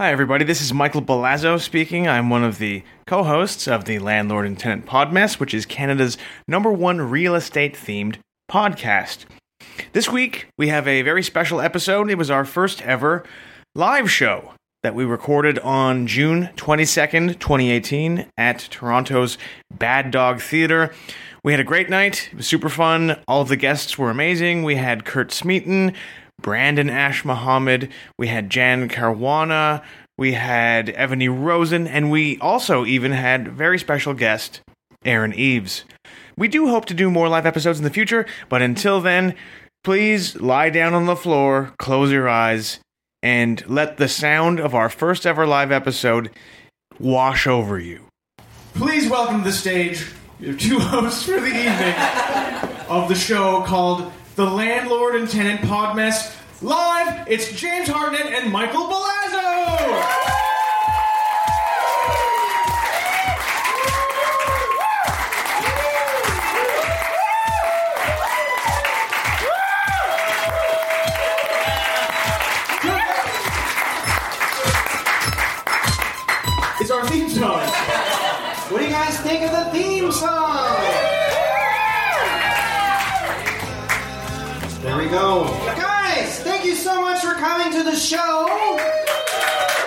[0.00, 0.46] Hi, everybody.
[0.46, 2.08] This is Michael Balazzo speaking.
[2.08, 6.16] I'm one of the co hosts of the Landlord and Tenant Podmess, which is Canada's
[6.48, 8.16] number one real estate themed
[8.50, 9.26] podcast.
[9.92, 12.08] This week, we have a very special episode.
[12.08, 13.24] It was our first ever
[13.74, 19.36] live show that we recorded on June 22nd, 2018, at Toronto's
[19.70, 20.94] Bad Dog Theatre.
[21.44, 22.30] We had a great night.
[22.32, 23.20] It was super fun.
[23.28, 24.62] All of the guests were amazing.
[24.64, 25.92] We had Kurt Smeaton,
[26.40, 29.82] Brandon Ash-Mohammed, we had Jan Caruana,
[30.16, 34.60] we had Evany Rosen, and we also even had very special guest
[35.04, 35.84] Aaron Eves.
[36.36, 39.34] We do hope to do more live episodes in the future, but until then,
[39.84, 42.80] please lie down on the floor, close your eyes,
[43.22, 46.30] and let the sound of our first ever live episode
[46.98, 48.06] wash over you.
[48.74, 50.06] Please welcome to the stage
[50.38, 51.94] your two hosts for the evening
[52.88, 56.34] of the show called The Landlord and Tenant Podmess.
[56.62, 60.00] Live, it's James Hartnett and Michael Balazzo!
[76.80, 77.60] It's our theme song.
[78.70, 80.89] What do you guys think of the theme song?
[85.10, 85.44] Go.
[85.76, 88.46] Guys, thank you so much for coming to the show.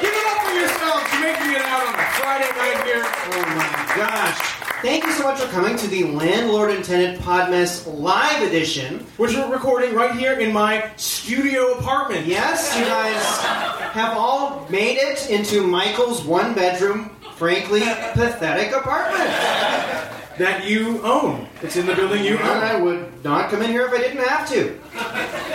[0.01, 1.13] Give it up for yourselves.
[1.13, 3.03] You're making it out on a Friday night here.
[3.05, 4.37] Oh my gosh.
[4.81, 8.99] Thank you so much for coming to the Landlord and Tenant Podmess Live Edition.
[9.15, 12.27] Which we're recording right here in my studio apartment.
[12.27, 13.23] Yes, you guys
[13.93, 17.79] have all made it into Michael's one bedroom, frankly,
[18.11, 19.29] pathetic apartment.
[20.37, 21.47] That you own.
[21.61, 22.57] It's in the building you And own.
[22.63, 24.73] I would not come in here if I didn't have to.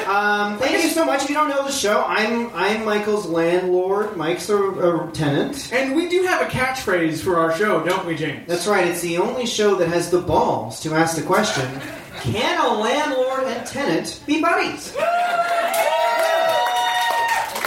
[0.09, 1.25] Um, thank you so much.
[1.25, 4.17] If you don't know the show, I'm I'm Michael's landlord.
[4.17, 5.73] Mike's a, a tenant.
[5.73, 8.47] And we do have a catchphrase for our show, don't we, James?
[8.47, 8.87] That's right.
[8.87, 11.69] It's the only show that has the balls to ask the question:
[12.21, 14.95] Can a landlord and tenant be buddies?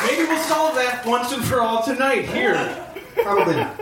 [0.04, 2.86] Maybe we'll solve that once and for all tonight here.
[3.22, 3.80] Probably not.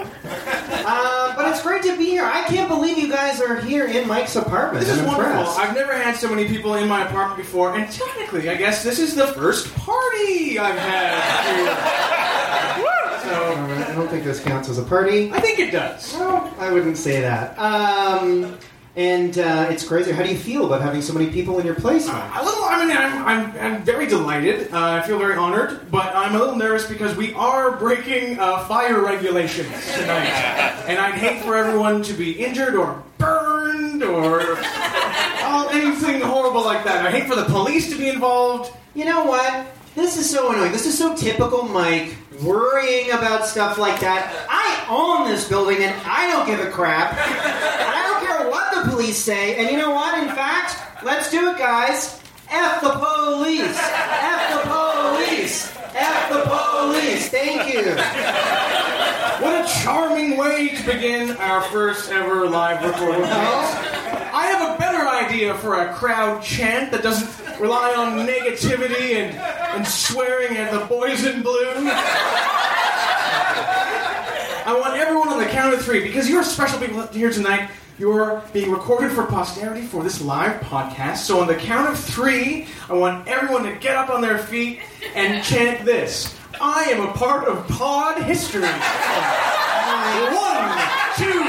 [0.72, 2.24] Uh, but it's great to be here.
[2.26, 4.86] I can't believe you guys are here in Mike's apartment.
[4.86, 5.32] This is I'm wonderful.
[5.40, 5.60] impressed.
[5.60, 9.00] I've never had so many people in my apartment before, and technically, I guess this
[9.00, 13.24] is the first party I've had here.
[13.24, 15.32] so, All right, I don't think this counts as a party.
[15.32, 16.14] I think it does.
[16.18, 17.58] No, I wouldn't say that.
[17.60, 18.58] Um,
[19.00, 20.12] and uh, it's crazy.
[20.12, 22.36] How do you feel about having so many people in your place, Mike?
[22.36, 24.74] A little, I mean, I'm, I'm, I'm very delighted.
[24.74, 28.66] Uh, I feel very honored, but I'm a little nervous because we are breaking uh,
[28.66, 30.28] fire regulations tonight.
[30.90, 36.84] and I'd hate for everyone to be injured or burned or oh, anything horrible like
[36.84, 37.06] that.
[37.06, 38.76] I hate for the police to be involved.
[38.96, 39.66] You know what?
[39.96, 40.74] This is so annoying.
[40.74, 44.46] This is so typical Mike, worrying about stuff like that.
[44.50, 47.16] I own this building and I don't give a crap.
[48.90, 49.56] Police say.
[49.56, 50.18] And you know what?
[50.20, 52.22] In fact, let's do it, guys.
[52.50, 53.78] F the police.
[53.78, 55.78] F the police.
[55.96, 57.30] F the police.
[57.30, 57.96] Thank you.
[59.44, 63.24] What a charming way to begin our first ever live recording.
[64.32, 69.36] I have a better idea for a crowd chant that doesn't rely on negativity and,
[69.38, 71.72] and swearing at the boys in blue.
[74.66, 77.70] I want everyone on the count of three, because you're special people here tonight.
[78.00, 81.18] You're being recorded for posterity for this live podcast.
[81.18, 84.80] So on the count of three, I want everyone to get up on their feet
[85.16, 86.34] and chant this.
[86.62, 88.62] I am a part of pod history.
[88.62, 88.72] One,
[91.18, 91.44] two,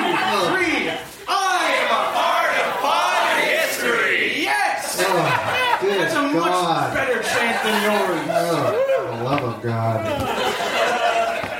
[0.50, 0.90] three.
[1.28, 4.42] I am a part of pod history.
[4.42, 4.96] Yes!
[5.06, 6.94] Oh, That's a much God.
[6.94, 8.26] better chant than yours.
[8.28, 10.00] Oh, for the love of God.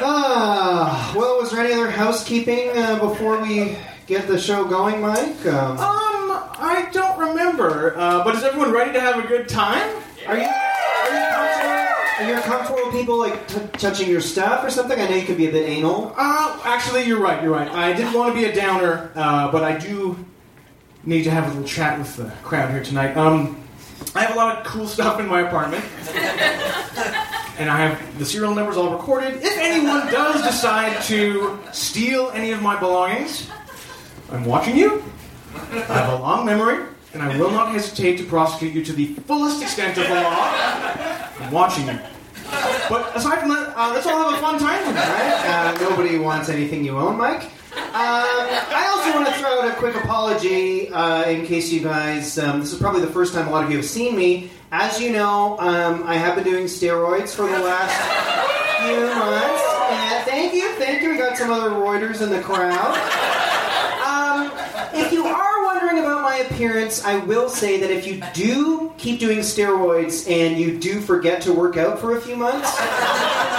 [0.03, 3.77] Ah, well, was there any other housekeeping uh, before we
[4.11, 5.47] get the show going, Mike?
[5.47, 7.97] Um, Um, I don't remember.
[7.97, 9.89] Uh, but is everyone ready to have a good time?
[10.27, 12.19] Are you are you comfortable?
[12.19, 15.01] Are you comfortable with people like t- touching your stuff or something?
[15.01, 16.13] I know you can be a bit anal.
[16.19, 17.41] Uh, actually, you're right.
[17.41, 17.71] You're right.
[17.71, 20.17] I didn't want to be a downer, uh, but I do
[21.05, 23.17] need to have a little chat with the crowd here tonight.
[23.17, 23.63] Um,
[24.17, 25.85] I have a lot of cool stuff in my apartment,
[27.59, 29.37] and I have the serial numbers all recorded.
[29.37, 33.49] If anyone does decide to steal any of my belongings,
[34.31, 35.03] I'm watching you.
[35.55, 39.07] I have a long memory, and I will not hesitate to prosecute you to the
[39.27, 40.53] fullest extent of the law.
[41.41, 41.99] I'm watching you.
[42.89, 45.09] But aside from that, uh, let's all have a fun time tonight.
[45.09, 45.77] Right?
[45.77, 47.45] Uh, nobody wants anything you own, Mike.
[47.73, 52.39] Um, I also want to throw out a quick apology uh, in case you guys.
[52.39, 54.51] Um, this is probably the first time a lot of you have seen me.
[54.73, 57.95] As you know, um, I have been doing steroids for the last
[58.83, 61.11] few months, And thank you, thank you.
[61.11, 63.30] We got some other Reuters in the crowd.
[64.93, 69.21] If you are wondering about my appearance, I will say that if you do keep
[69.21, 72.79] doing steroids and you do forget to work out for a few months,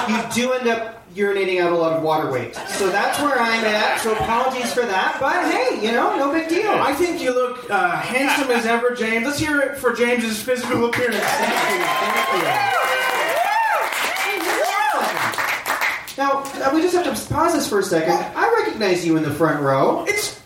[0.09, 2.55] you do end up urinating out a lot of water weight.
[2.55, 3.99] So that's where I'm at.
[3.99, 5.17] So apologies for that.
[5.19, 6.71] But hey, you know, no big deal.
[6.71, 9.25] I think you look uh, handsome as ever, James.
[9.25, 11.17] Let's hear it for James's physical appearance.
[11.17, 11.85] Thank you.
[11.85, 12.71] Thank you.
[16.17, 16.43] Now,
[16.73, 18.13] we just have to pause this for a second.
[18.13, 20.05] I recognize you in the front row.
[20.07, 20.40] It's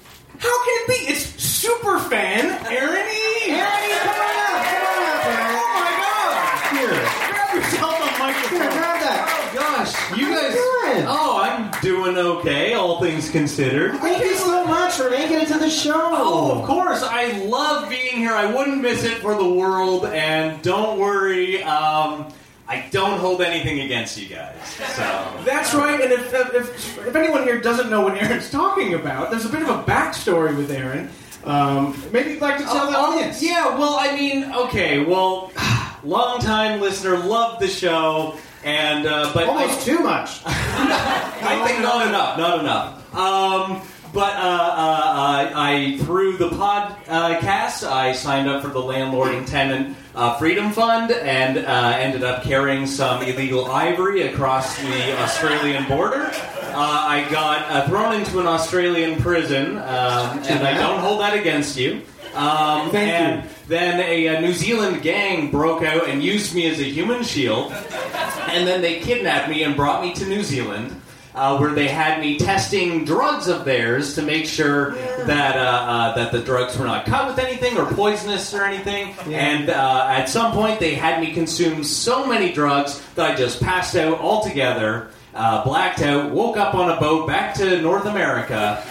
[0.45, 1.00] how can it be?
[1.13, 3.51] It's super fan Aaron E.
[3.51, 4.62] Aaron, E, come on up.
[4.69, 5.56] Come on up, Aaron.
[5.57, 6.33] Oh my God!
[6.77, 6.97] Here.
[7.33, 8.59] Grab yourself a Here, microphone.
[8.77, 9.19] grab that.
[9.27, 10.53] Oh gosh, you How you guys.
[10.53, 11.06] doing?
[11.07, 13.95] Oh, I'm doing okay, all things considered.
[14.00, 15.94] Thank you so much for making it to the show.
[15.95, 17.01] Oh, of course.
[17.03, 18.33] I love being here.
[18.33, 20.06] I wouldn't miss it for the world.
[20.06, 22.27] And don't worry, um,
[22.67, 24.56] I don't hold anything against you guys.
[24.95, 25.03] So.
[25.45, 26.01] That's right.
[26.01, 29.62] And if, if if anyone here doesn't know what Aaron's talking about, there's a bit
[29.62, 31.09] of a backstory with Aaron.
[31.44, 33.41] Um, maybe you'd like to tell the Oh, audience.
[33.44, 35.51] Yeah, well, I mean, okay, well,
[36.03, 40.41] long time listener, loved the show, and uh, but I- Almost too much.
[40.45, 43.15] I think not enough, not enough.
[43.15, 43.81] Um,
[44.15, 49.45] but uh, uh, uh, I through the podcast, I signed up for the landlord and
[49.45, 55.85] tenant uh, freedom fund, and uh, ended up carrying some illegal ivory across the Australian
[55.89, 56.31] border.
[56.31, 61.38] Uh, I got uh, thrown into an Australian prison, um, and I don't hold that
[61.38, 62.01] against you.
[62.35, 63.50] Um, Thank and you.
[63.67, 67.73] then a, uh New Zealand gang broke out and used me as a human shield,
[67.73, 71.01] and then they kidnapped me and brought me to New Zealand.
[71.36, 74.92] Uh, where they had me testing drugs of theirs to make sure
[75.26, 79.14] that uh, uh, that the drugs were not cut with anything or poisonous or anything.
[79.34, 83.62] And uh, at some point, they had me consume so many drugs that I just
[83.62, 88.82] passed out altogether, uh, blacked out, woke up on a boat back to North America,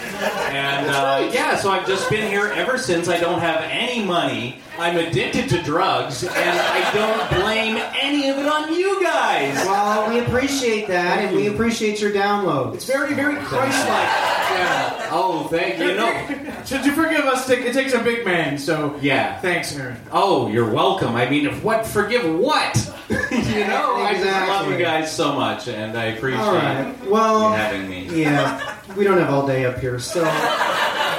[0.49, 3.09] and uh, yeah, so I've just been here ever since.
[3.09, 4.61] I don't have any money.
[4.77, 9.55] I'm addicted to drugs, and I don't blame any of it on you guys.
[9.65, 12.75] Well, we appreciate that, and we appreciate your download.
[12.75, 13.87] It's very, very Christ-like.
[13.87, 15.09] Yeah.
[15.11, 15.95] Oh, thank you.
[15.95, 17.49] No, Should you forgive us?
[17.49, 18.57] It takes a big man.
[18.57, 19.39] So yeah.
[19.39, 19.97] thanks, Aaron.
[20.11, 21.15] Oh, you're welcome.
[21.15, 21.85] I mean, if what?
[21.87, 22.75] Forgive what?
[23.09, 26.95] you know, I love you guys so much, and I appreciate All right.
[27.03, 28.05] you Well, having me.
[28.21, 30.23] yeah, we don't have all day up here, so.
[30.23, 30.27] Uh,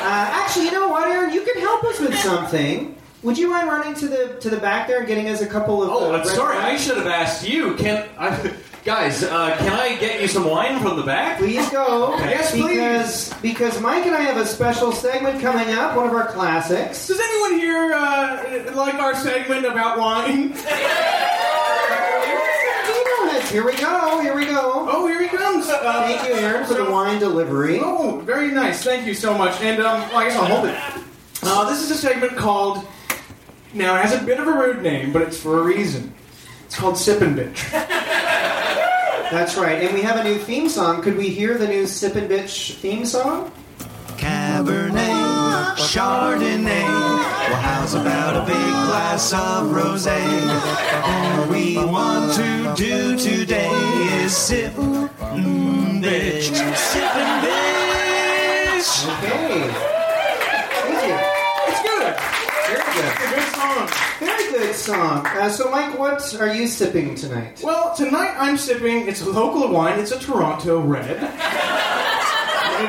[0.08, 1.32] actually, you know what, Aaron?
[1.32, 2.96] You can help us with something.
[3.22, 5.82] Would you mind running to the to the back there and getting us a couple
[5.82, 5.90] of?
[5.90, 6.58] Oh, uh, sorry.
[6.58, 7.74] I should have asked you.
[7.74, 8.52] Can I,
[8.84, 9.24] guys?
[9.24, 11.38] Uh, can I get you some wine from the back?
[11.38, 12.16] Please go.
[12.18, 12.68] Yes, please.
[12.76, 17.08] because, Because Mike and I have a special segment coming up, one of our classics.
[17.08, 20.54] Does anyone here uh, like our segment about wine?
[23.50, 24.20] Here we go.
[24.20, 24.86] Here we go.
[24.90, 25.68] Oh, here he comes.
[25.68, 27.78] Uh, Thank you, Aaron, for the wine delivery.
[27.80, 28.82] Oh, very nice.
[28.84, 29.60] Thank you so much.
[29.60, 30.76] And um, well, I guess I'll hold it.
[31.42, 32.84] Uh, this is a segment called.
[33.72, 36.12] Now, it has a bit of a rude name, but it's for a reason.
[36.64, 37.70] It's called Sippin' Bitch.
[39.30, 39.82] That's right.
[39.82, 41.02] And we have a new theme song.
[41.02, 43.52] Could we hear the new Sippin' Bitch theme song?
[44.16, 44.94] Cabernet,
[45.96, 46.84] Chardonnay.
[46.84, 50.20] Well, how's about a big glass of rosé?
[51.02, 53.70] All we want to do today
[54.20, 59.08] is sip, mm, bitch, sippin' bitch.
[59.08, 59.72] Okay.
[60.84, 61.16] Thank you.
[61.66, 62.12] It's good.
[62.68, 63.08] Very good.
[63.08, 63.88] It's a good song.
[64.18, 65.26] Very good song.
[65.26, 67.62] Uh, so, Mike, what are you sipping tonight?
[67.64, 69.08] Well, tonight I'm sipping.
[69.08, 69.98] It's a local wine.
[69.98, 71.30] It's a Toronto Red, made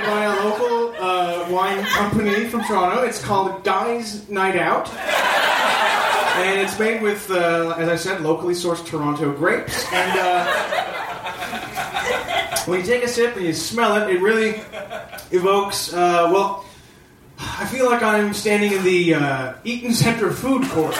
[0.03, 3.03] by a local uh, wine company from Toronto.
[3.03, 8.85] It's called Guy's Night Out, and it's made with, uh, as I said, locally sourced
[8.85, 9.85] Toronto grapes.
[9.93, 10.45] And uh,
[12.65, 14.61] when you take a sip and you smell it, it really
[15.31, 15.93] evokes.
[15.93, 16.65] Uh, well,
[17.39, 20.95] I feel like I'm standing in the uh, Eaton Center food court.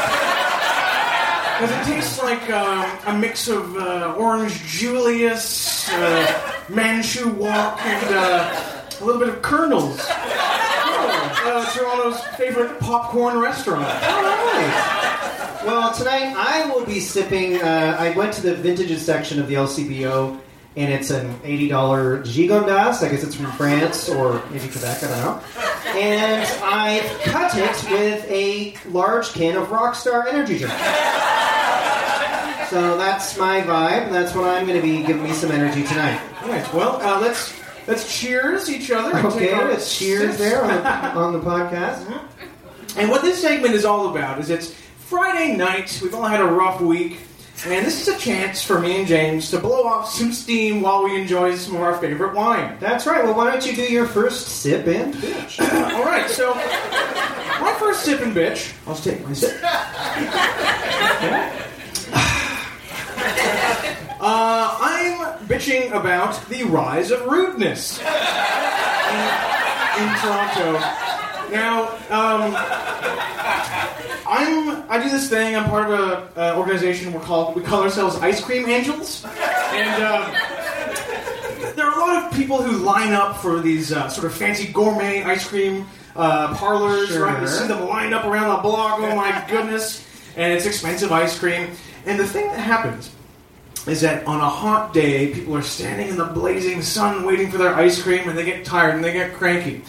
[1.60, 5.90] Because it tastes like um, a mix of uh, Orange Julius,
[6.70, 10.00] Manchu Wok, and a little bit of Kernels.
[11.40, 13.86] Uh, Toronto's favorite popcorn restaurant.
[13.86, 15.62] All right.
[15.66, 17.62] Well, tonight I will be sipping.
[17.62, 20.38] Uh, I went to the vintages section of the LCBO,
[20.76, 21.70] and it's an $80
[22.24, 23.02] Gigondas.
[23.02, 25.42] I guess it's from France or maybe Quebec, I don't know.
[26.00, 30.74] And I cut it with a large can of Rockstar energy drink.
[32.70, 34.12] So that's my vibe.
[34.12, 36.20] That's what I'm going to be giving me some energy tonight.
[36.42, 37.54] All right, well, uh, let's
[37.88, 39.16] let's cheers each other.
[39.18, 40.38] and Okay, our let's cheers sips.
[40.38, 40.90] there on the,
[41.20, 42.06] on the podcast.
[42.98, 46.00] And what this segment is all about is it's Friday night.
[46.04, 47.20] We've all had a rough week.
[47.66, 51.04] And this is a chance for me and James to blow off some steam while
[51.04, 52.78] we enjoy some of our favorite wine.
[52.80, 53.24] That's right.
[53.24, 55.60] Well, why don't you do your first sip and bitch?
[55.96, 58.74] All right, so my first sip and bitch.
[58.86, 59.60] I'll just take my sip.
[64.30, 68.12] Uh, I'm bitching about the rise of rudeness in, in
[70.20, 70.74] Toronto.
[71.50, 72.54] Now, um,
[74.28, 75.56] I'm I do this thing.
[75.56, 80.04] I'm part of a uh, organization we call we call ourselves Ice Cream Angels, and.
[80.04, 80.34] Um,
[81.76, 84.72] there are a lot of people who line up for these uh, sort of fancy
[84.72, 87.40] gourmet ice cream uh, parlors, right?
[87.40, 89.00] You see them lined up around the block.
[89.00, 90.04] Oh my goodness!
[90.36, 91.70] And it's expensive ice cream.
[92.06, 93.12] And the thing that happens
[93.88, 97.58] is that on a hot day, people are standing in the blazing sun waiting for
[97.58, 99.82] their ice cream, and they get tired and they get cranky.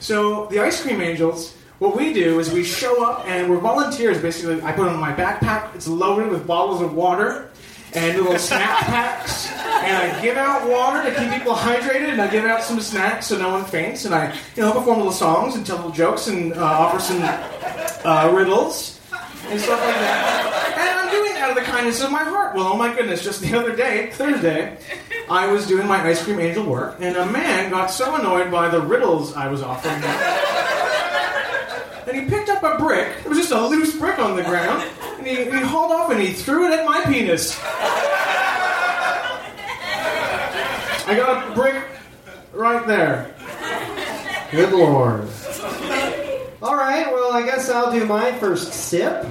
[0.00, 1.56] So the ice cream angels.
[1.80, 4.22] What we do is we show up and we're volunteers.
[4.22, 5.74] Basically, I put on my backpack.
[5.74, 7.50] It's loaded with bottles of water
[7.94, 9.50] and little snack packs.
[9.50, 13.26] And I give out water to keep people hydrated, and I give out some snacks
[13.26, 14.04] so no one faints.
[14.04, 17.20] And I, you know, perform little songs and tell little jokes and uh, offer some
[17.22, 19.00] uh, riddles
[19.48, 20.74] and stuff like that.
[20.78, 21.03] And I'm doing it
[21.44, 22.54] out of the kindness of my heart.
[22.54, 24.78] Well, oh my goodness, just the other day, Thursday,
[25.28, 28.70] I was doing my ice cream angel work, and a man got so annoyed by
[28.70, 30.04] the riddles I was offering him.
[32.06, 33.08] And he picked up a brick.
[33.18, 34.90] It was just a loose brick on the ground.
[35.18, 37.58] And he, he hauled off and he threw it at my penis.
[41.06, 41.84] I got a brick
[42.52, 43.34] right there.
[44.50, 45.28] Good lord.
[46.62, 47.12] All right.
[47.12, 49.26] Well, I guess I'll do my first sip.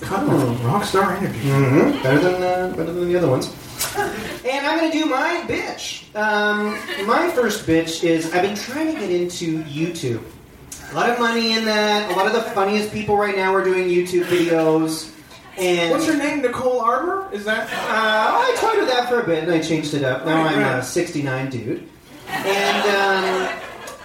[0.00, 1.38] Kind of rockstar energy.
[1.40, 2.02] Mm-hmm.
[2.02, 3.54] Better than uh, better than the other ones.
[4.44, 6.14] And I'm gonna do my bitch.
[6.14, 6.72] Um,
[7.06, 10.22] my first bitch is I've been trying to get into YouTube.
[10.90, 12.10] A lot of money in that.
[12.12, 15.12] A lot of the funniest people right now are doing YouTube videos.
[15.58, 16.42] And What's your name?
[16.42, 17.28] Nicole Arbour?
[17.32, 17.68] Is that?
[17.72, 20.26] Uh, I toyed with that for a bit and I changed it up.
[20.26, 21.88] Now I'm a 69 dude.
[22.28, 23.58] And um,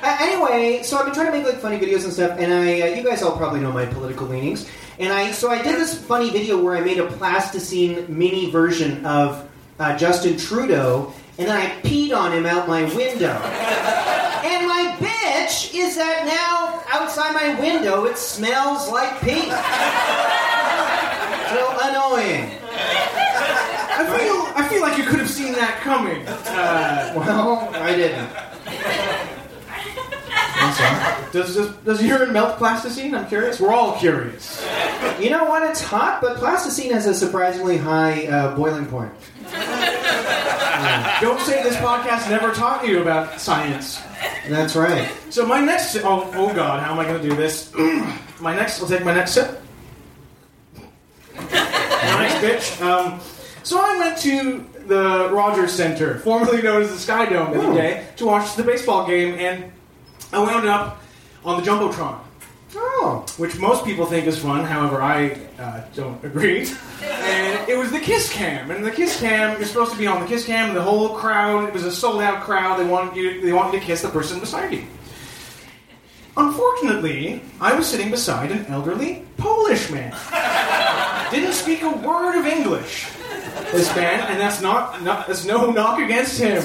[0.03, 2.39] anyway, so I've been trying to make like funny videos and stuff.
[2.39, 4.69] And I, uh, you guys all probably know my political leanings.
[5.01, 9.03] And I, so I did this funny video where I made a plasticine mini version
[9.03, 13.33] of uh, Justin Trudeau, and then I peed on him out my window.
[13.33, 19.49] And my bitch is that now outside my window it smells like pee.
[21.49, 22.51] So annoying.
[23.93, 24.37] I feel.
[24.55, 26.25] I feel like you could have seen that coming.
[26.27, 28.29] Uh, Well, I didn't.
[31.31, 33.15] Does, does does urine melt plasticine?
[33.15, 33.59] I'm curious.
[33.59, 34.65] We're all curious.
[35.19, 35.69] You know what?
[35.69, 39.11] It's hot, but plasticine has a surprisingly high uh, boiling point.
[41.21, 44.01] Don't say this podcast never taught you about science.
[44.47, 45.11] That's right.
[45.29, 45.95] So my next.
[45.97, 47.71] Oh, oh God, how am I going to do this?
[48.39, 48.81] my next.
[48.81, 49.61] I'll take my next sip.
[51.35, 52.81] my next bitch.
[52.81, 53.19] Um,
[53.63, 57.73] so I went to the Rogers Center, formerly known as the Sky Dome, the other
[57.73, 59.71] day to watch the baseball game, and
[60.33, 61.01] I wound up
[61.43, 62.19] on the jumbotron.
[62.73, 64.63] Oh, which most people think is fun.
[64.63, 66.69] However, I uh, don't agree.
[67.01, 70.21] And it was the Kiss Cam, and the Kiss Cam you're supposed to be on
[70.21, 71.67] the Kiss Cam, and the whole crowd.
[71.67, 72.79] It was a sold out crowd.
[72.79, 73.41] They wanted you.
[73.41, 74.83] They wanted to kiss the person beside you.
[76.37, 80.15] Unfortunately, I was sitting beside an elderly Polish man.
[81.29, 83.09] Didn't speak a word of English.
[83.71, 86.63] This man, and that's not, not that's no knock against him.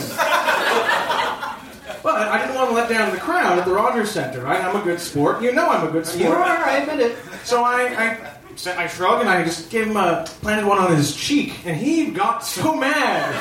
[2.06, 4.62] But I didn't want to let down the crowd at the Rogers Center, right?
[4.62, 5.42] I'm a good sport.
[5.42, 6.22] You know I'm a good sport.
[6.22, 6.64] you are.
[6.64, 7.18] I admit it.
[7.42, 10.94] So I, I, so I shrugged and I just gave him a planted one on
[10.94, 13.34] his cheek, and he got so mad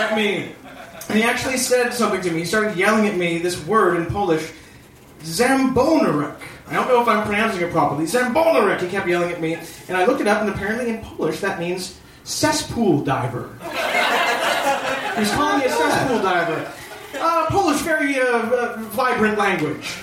[0.00, 0.52] at me.
[1.08, 2.38] And he actually said something to me.
[2.38, 4.52] He started yelling at me this word in Polish,
[5.22, 6.36] Zambonarek.
[6.68, 8.04] I don't know if I'm pronouncing it properly.
[8.04, 8.82] Zambonarek.
[8.82, 9.54] He kept yelling at me,
[9.88, 13.50] and I looked it up, and apparently in Polish that means cesspool diver.
[15.18, 16.72] He's calling me a cesspool diver.
[17.18, 19.98] Uh, Polish, very uh, uh, vibrant language.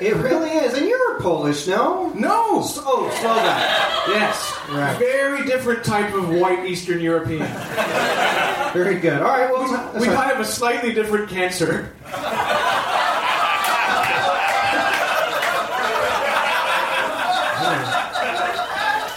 [0.00, 0.74] It really is.
[0.74, 2.10] And you're Polish, no?
[2.10, 2.62] No.
[2.62, 3.60] Oh, slow down.
[4.08, 4.52] Yes.
[4.70, 4.96] Right.
[4.98, 7.46] Very different type of white Eastern European.
[8.72, 9.20] Very good.
[9.20, 9.50] All right.
[9.50, 10.14] Well, that's we fine.
[10.16, 11.92] might have a slightly different cancer.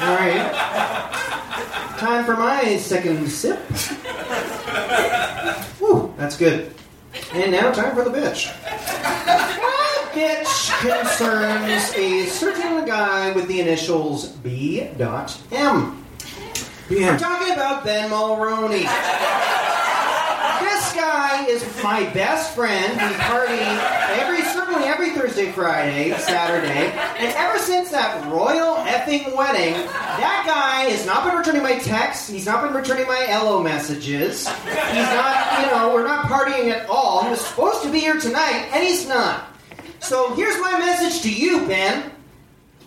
[0.01, 0.51] All right.
[1.99, 3.59] Time for my second sip.
[5.79, 6.73] Whew, that's good.
[7.33, 8.53] And now time for the bitch.
[9.25, 14.87] My bitch concerns a certain guy with the initials B.
[14.99, 16.05] Dot M.
[16.91, 18.83] I'm talking about Ben Mulroney.
[20.61, 22.93] This guy is my best friend.
[22.93, 23.57] We party
[24.21, 24.42] every
[25.03, 31.25] every Thursday, Friday, Saturday, and ever since that royal effing wedding, that guy has not
[31.25, 32.29] been returning my texts.
[32.29, 34.47] He's not been returning my LO messages.
[34.47, 37.23] He's not, you know, we're not partying at all.
[37.23, 39.47] He was supposed to be here tonight, and he's not.
[39.99, 42.09] So here's my message to you, Ben.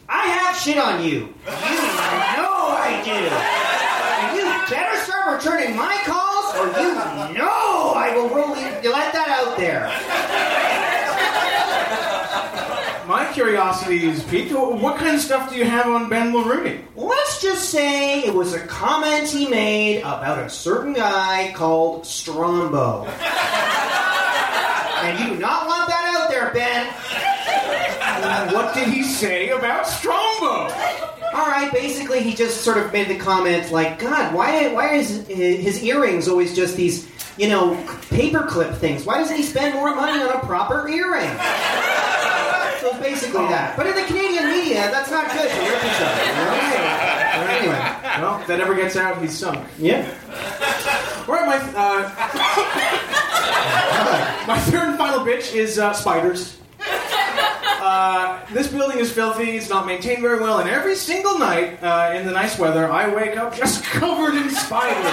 [0.09, 1.11] I have shit on you.
[1.11, 4.39] You know I do.
[4.39, 4.45] You
[4.75, 6.95] better start returning my calls, or you
[7.37, 9.93] know I will really let that out there.
[13.07, 14.51] My curiosity is piqued.
[14.53, 16.81] What kind of stuff do you have on Ben Mulroney?
[16.97, 23.07] Let's just say it was a comment he made about a certain guy called Strombo.
[25.03, 26.87] and you do not want that out there, Ben.
[28.55, 30.73] What did he say about Strombo?
[31.35, 35.27] All right, basically, he just sort of made the comment like, God, why, why is
[35.27, 37.75] his earrings always just these, you know,
[38.09, 39.05] paperclip things?
[39.05, 41.37] Why doesn't he spend more money on a proper earring?
[42.87, 43.77] So it's basically that.
[43.77, 46.23] But in the Canadian media, that's not good to rip each other.
[46.23, 46.55] You know?
[47.51, 47.79] Anyway,
[48.23, 49.67] Well, if that ever gets out, he's sunk.
[49.77, 50.07] yeah.
[51.27, 52.07] All right, my uh,
[54.47, 56.59] my third and final bitch is uh, spiders.
[56.79, 59.57] Uh, this building is filthy.
[59.57, 63.13] It's not maintained very well, and every single night uh, in the nice weather, I
[63.13, 65.13] wake up just covered in spiders.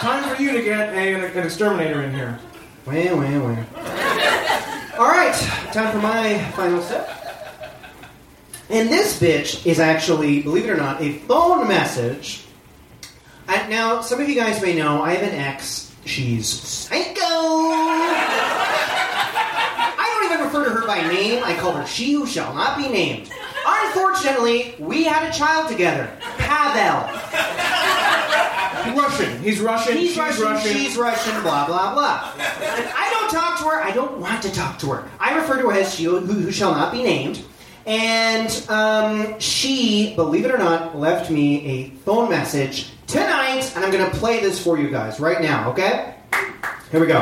[0.00, 2.40] Time for you to get a, an exterminator in here.
[2.84, 3.66] Well, well, well.
[5.32, 7.08] Right, time for my final step.
[8.68, 12.44] And this bitch is actually, believe it or not, a phone message.
[13.48, 15.90] And now, some of you guys may know I have an ex.
[16.04, 17.24] She's psycho.
[19.94, 21.42] I don't even refer to her by name.
[21.42, 23.30] I call her she who shall not be named.
[23.66, 27.08] Unfortunately, we had a child together, Pavel.
[28.95, 29.43] Russian.
[29.43, 29.97] He's Russian.
[29.97, 30.73] He's she's Russian, Russian.
[30.73, 32.33] she's Russian, blah, blah, blah.
[32.35, 33.81] And I don't talk to her.
[33.81, 35.09] I don't want to talk to her.
[35.19, 37.43] I refer to her as she who, who shall not be named.
[37.85, 43.91] And um, she, believe it or not, left me a phone message tonight, and I'm
[43.91, 46.15] going to play this for you guys right now, okay?
[46.91, 47.21] Here we go.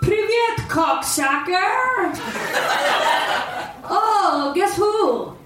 [0.00, 2.12] Привет, cocksucker!
[3.84, 5.36] oh, guess who?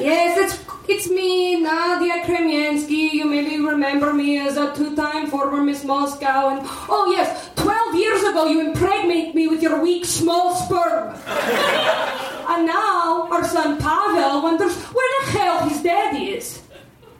[0.00, 3.11] Yes, it's it's me, Nadia Kremensky.
[3.11, 6.49] You maybe remember me as a two-time former Miss Moscow.
[6.49, 11.13] And oh yes, twelve years ago you impregnated me with your weak, small sperm.
[11.27, 16.61] and now our son Pavel wonders where the hell his daddy is.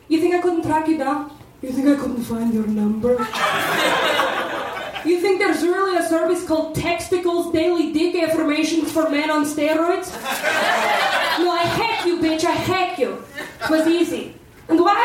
[0.08, 1.32] You think I couldn't track you down?
[1.62, 3.18] You think I couldn't find your number?
[5.06, 10.12] You think there's really a service called Texticles Daily Dick Affirmations for Men on Steroids?
[11.38, 13.24] No, I hack you, bitch, I hack you.
[13.64, 14.34] It was easy.
[14.70, 14.98] And what?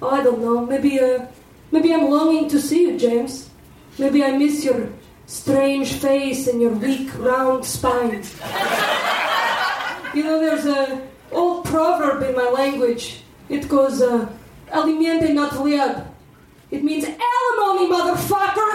[0.00, 0.64] Oh, I don't know.
[0.64, 1.26] Maybe, uh,
[1.70, 3.50] maybe I'm longing to see you, James.
[3.98, 4.88] Maybe I miss your
[5.26, 8.24] strange face and your weak, round spine.
[10.14, 13.20] You know, there's a old proverb in my language.
[13.50, 14.32] It goes, uh,
[14.72, 16.06] alimente not liab.
[16.70, 18.70] It means alimony, motherfucker!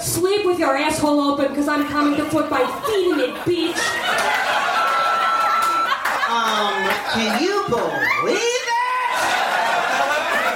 [0.00, 3.78] Sleep with your asshole open, because I'm coming to foot by feeding it, bitch!
[6.28, 9.10] Um, can you believe that?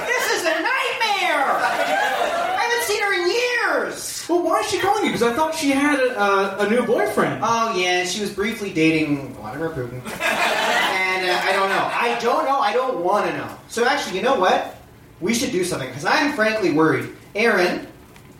[0.08, 1.46] This is a nightmare!
[1.54, 4.26] I haven't seen her in years!
[4.28, 5.12] Well, why is she calling you?
[5.12, 7.40] Because I thought she had a, a, a new boyfriend.
[7.44, 11.88] Oh yeah, she was briefly dating Vladimir Putin, and uh, I don't know.
[11.92, 12.58] I don't know.
[12.58, 13.48] I don't want to know.
[13.68, 14.76] So actually, you know what?
[15.22, 17.14] We should do something because I'm frankly worried.
[17.36, 17.86] Aaron,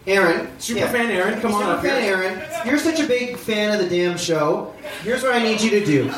[0.07, 0.91] Aaron, Super yeah.
[0.91, 2.17] fan Aaron, come on Super up fan here.
[2.17, 4.75] Aaron, you're such a big fan of the damn show.
[5.03, 6.11] Here's what I need you to do.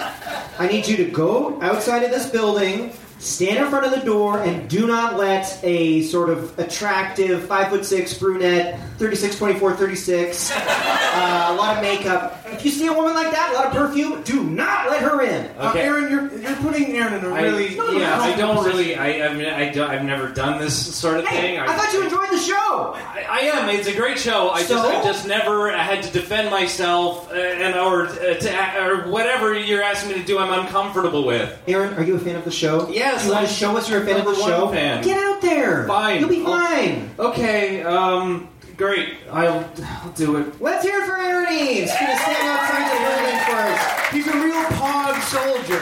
[0.59, 4.39] I need you to go outside of this building, stand in front of the door,
[4.41, 10.51] and do not let a sort of attractive five foot six brunette, 36, 24, 36,
[10.55, 12.41] uh, a lot of makeup.
[12.47, 15.23] If you see a woman like that, a lot of perfume, do not let her
[15.23, 15.47] in.
[15.59, 15.81] Uh, Okay.
[15.83, 18.95] Aaron, you're you're putting Aaron in a I, really yeah, I don't really.
[18.97, 21.59] I, I mean, I don't, I've never done this sort of Hey, thing.
[21.59, 22.93] I thought you enjoyed the show.
[22.95, 23.69] I, I am.
[23.71, 24.51] It's a great show.
[24.51, 24.75] I So?
[24.77, 29.59] just, I just never had to defend myself, uh, and or uh, to or whatever
[29.59, 30.39] you're asking me to do.
[30.39, 31.59] I'm uncomfortable with.
[31.67, 32.89] Aaron, are you a fan of the show?
[33.05, 34.69] Yes, You want to show us you're fan of the show?
[34.69, 35.03] fan.
[35.05, 35.87] Get out there.
[35.87, 36.21] Fine.
[36.21, 37.11] You'll be I'll- fine.
[37.19, 37.83] Okay.
[37.83, 38.49] Um.
[38.77, 39.15] Great.
[39.31, 39.71] I'll,
[40.03, 40.61] I'll do it.
[40.61, 41.91] Let's hear it for Aaron Eves.
[41.93, 43.81] He's gonna stand outside the building for us.
[44.11, 45.81] He's a real pod soldier,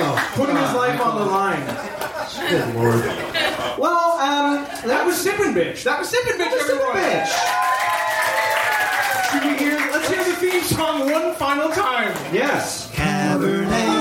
[0.00, 1.62] Oh, putting his life on the line.
[2.48, 3.04] Good lord.
[3.78, 5.82] Well, um, That was Sippin' Bitch.
[5.84, 7.28] That was Sippin' Bitch, That was Sippin' Bitch.
[9.30, 9.76] Should we hear?
[9.92, 12.12] Let's hear the theme song one final time.
[12.32, 12.90] Yes.
[12.92, 13.68] Cabernet, Chardonnay.
[13.68, 13.97] Well,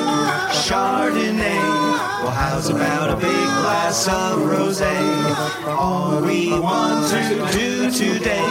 [2.47, 5.67] how's about a big glass of rosé?
[5.67, 8.41] All we want to do today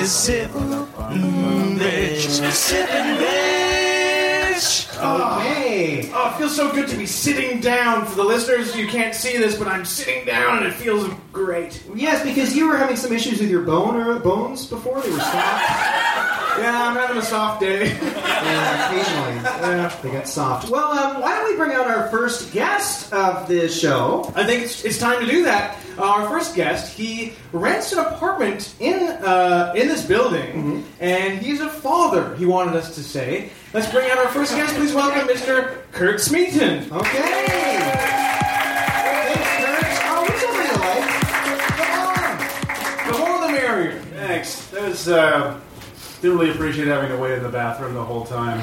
[0.00, 4.86] is sip, mm, bitch, sippin' bitch.
[5.42, 6.10] Hey.
[6.12, 8.04] Oh, it feels so good to be sitting down.
[8.06, 11.82] For the listeners, you can't see this, but I'm sitting down and it feels great.
[11.94, 15.00] Yes, because you were having some issues with your bone or bones before.
[15.00, 16.46] They were soft.
[16.60, 17.96] Yeah, I'm having a soft day.
[18.40, 20.00] Yeah, occasionally.
[20.02, 20.70] They get soft.
[20.70, 24.32] Well, um, why don't we bring out our first guest of this show?
[24.34, 25.76] I think it's, it's time to do that.
[25.98, 31.60] Uh, our first guest, he rents an apartment in uh, in this building, and he's
[31.60, 32.34] a father.
[32.36, 33.50] He wanted us to say.
[33.74, 34.74] Let's bring out our first guest.
[34.74, 35.82] Please welcome Mr.
[35.92, 36.90] Kurt Smeaton.
[36.90, 37.20] Okay.
[39.20, 39.84] Thanks, Kurt.
[40.08, 41.08] Oh, what's over your life?
[41.76, 43.12] Come on.
[43.12, 44.00] The more the merrier.
[44.14, 44.66] Thanks.
[44.70, 45.60] That was, uh,
[46.20, 48.60] didn't really appreciate having to wait in the bathroom the whole time.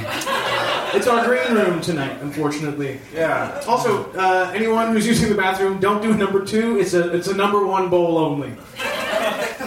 [0.96, 3.00] It's our green room tonight, unfortunately.
[3.13, 3.62] Yeah.
[3.67, 6.80] Also, uh, anyone who's using the bathroom, don't do number two.
[6.80, 8.54] It's a it's a number one bowl only.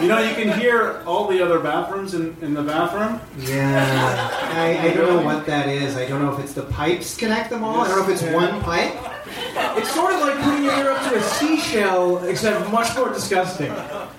[0.01, 3.21] You know, you can hear all the other bathrooms in, in the bathroom.
[3.39, 4.31] Yeah.
[4.55, 5.97] I, I don't know what that is.
[5.97, 7.83] I don't know if it's the pipes connect them all.
[7.83, 8.95] I don't know if it's one pipe.
[9.79, 13.73] It's sort of like putting your ear up to a seashell, except much more disgusting.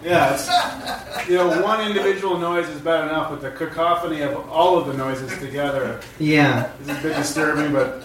[0.04, 4.78] Yeah, it's, you know, one individual noise is bad enough, but the cacophony of all
[4.78, 6.72] of the noises together Yeah.
[6.82, 7.72] is a bit disturbing.
[7.74, 8.04] But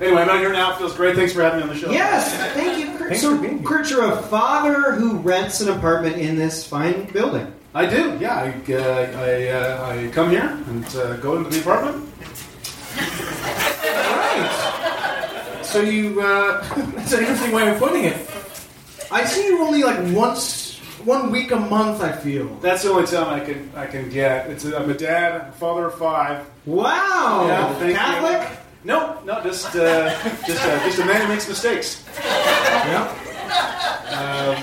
[0.00, 0.72] anyway, I'm out here now.
[0.74, 1.16] It feels great.
[1.16, 1.90] Thanks for having me on the show.
[1.90, 3.08] Yes, thank you, Kurt.
[3.08, 3.66] Thanks so, for being here.
[3.66, 7.52] Kurt, you're a father who rents an apartment in this fine building.
[7.74, 8.16] I do.
[8.20, 8.78] Yeah, I, uh,
[9.20, 12.04] I, uh, I come here and uh, go into the apartment.
[15.68, 15.72] Right.
[15.72, 16.62] So you, uh,
[16.94, 18.16] that's an interesting way of putting it.
[19.10, 22.02] I see you only like once, one week a month.
[22.02, 22.46] I feel.
[22.56, 24.50] That's the only time I can I can get.
[24.50, 26.46] It's a, I'm a dad, a father of five.
[26.66, 27.44] Wow.
[27.46, 27.96] Yeah, thank you.
[27.96, 28.58] Catholic?
[28.84, 30.10] No, no, just uh,
[30.46, 32.04] just uh, just a man who makes mistakes.
[32.22, 33.24] Yeah.
[34.08, 34.54] Um,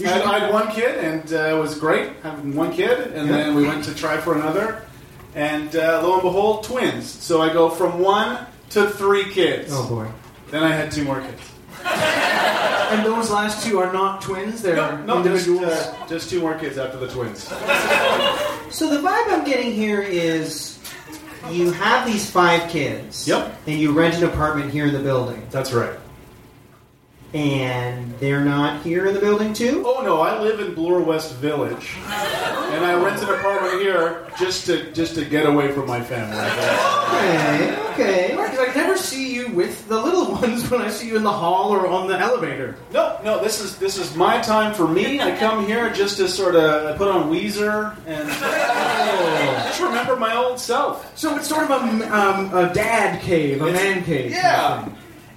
[0.00, 3.28] I, had, I had one kid, and uh, it was great having one kid, and
[3.28, 4.82] then we went to try for another,
[5.34, 7.08] and uh, lo and behold, twins.
[7.10, 9.70] So I go from one to three kids.
[9.72, 10.08] Oh boy.
[10.54, 11.42] Then I had two more kids.
[12.84, 14.62] And those last two are not twins.
[14.62, 15.72] They're No, no, just, individuals.
[15.72, 17.48] uh, just two more kids after the twins.
[18.70, 20.78] So the vibe I'm getting here is
[21.50, 23.26] you have these five kids.
[23.26, 23.62] Yep.
[23.66, 25.44] And you rent an apartment here in the building.
[25.50, 25.98] That's right.
[27.34, 29.82] And they're not here in the building too?
[29.84, 34.66] Oh no, I live in Bloor West Village, and I rent an apartment here just
[34.66, 36.36] to just to get away from my family.
[36.38, 38.28] Okay, okay.
[38.36, 41.70] Because I never see with the little ones when I see you in the hall
[41.72, 42.76] or on the elevator.
[42.92, 45.20] No, no, this is this is my time for me.
[45.20, 48.28] I come here just to sort of put on Weezer and
[49.66, 51.16] just remember my old self.
[51.16, 54.30] So it's sort of a, um, a dad cave, a It's- man cave.
[54.32, 54.88] Yeah.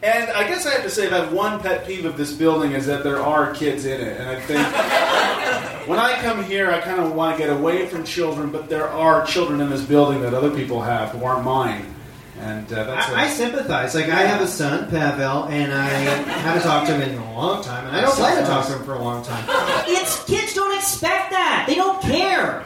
[0.03, 2.85] And I guess I have to say that one pet peeve of this building is
[2.85, 4.59] that there are kids in it, and I think
[5.87, 8.87] when I come here, I kind of want to get away from children, but there
[8.87, 11.95] are children in this building that other people have who aren't mine,
[12.39, 13.09] and uh, that's.
[13.09, 13.95] I, I sympathize.
[13.95, 15.87] Like I have a son, Pavel, and I
[16.45, 18.73] haven't talked to him in a long time, and I don't plan to talk to
[18.73, 19.43] him for a long time.
[19.87, 21.65] It's kids don't expect that.
[21.67, 22.63] They don't care.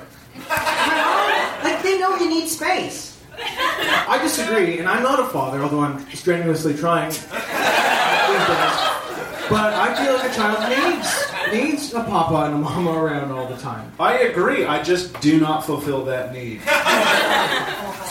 [1.63, 3.21] Like they know you need space.
[3.37, 7.13] I disagree, and I'm not a father, although I'm strenuously trying.
[9.51, 11.20] But I feel like a child needs
[11.53, 13.91] needs a papa and a mama around all the time.
[13.99, 14.65] I agree.
[14.65, 16.61] I just do not fulfill that need.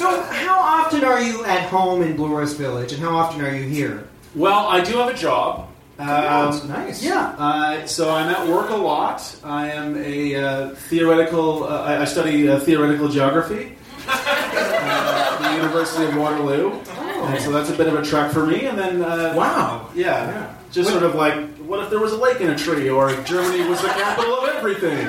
[0.01, 3.55] So how often are you at home in Bloor West Village, and how often are
[3.55, 4.09] you here?
[4.35, 5.69] Well, I do have a job.
[5.99, 7.03] Oh, Um, that's nice.
[7.05, 9.21] Yeah, uh, so I'm at work a lot.
[9.45, 11.65] I am a uh, theoretical.
[11.65, 13.77] Uh, I I study uh, theoretical geography
[14.09, 16.81] uh, at the University of Waterloo,
[17.29, 18.65] and so that's a bit of a trek for me.
[18.65, 19.89] And then, uh, Wow.
[19.95, 20.55] yeah, Yeah.
[20.73, 21.37] just sort of like,
[21.71, 24.49] what if there was a lake in a tree, or Germany was the capital of
[24.57, 25.07] everything?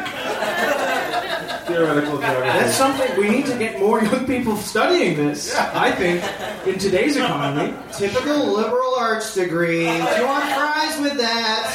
[1.65, 2.59] theoretical geography.
[2.59, 5.55] That's something we need to get more young people studying this.
[5.55, 6.23] I think
[6.67, 7.73] in today's economy.
[7.93, 9.85] Typical liberal arts degree.
[9.85, 11.65] Do you want fries with that?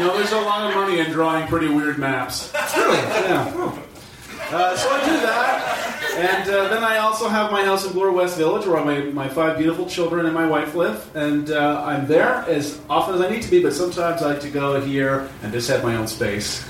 [0.00, 2.52] no, there's a lot of money in drawing pretty weird maps.
[2.76, 2.98] Really?
[2.98, 3.80] Yeah.
[4.50, 5.63] Uh, so I do that,
[6.16, 9.28] and uh, then I also have my house in Bloor West Village, where my, my
[9.28, 13.30] five beautiful children and my wife live, and uh, I'm there as often as I
[13.30, 13.62] need to be.
[13.62, 16.64] But sometimes I like to go here and just have my own space.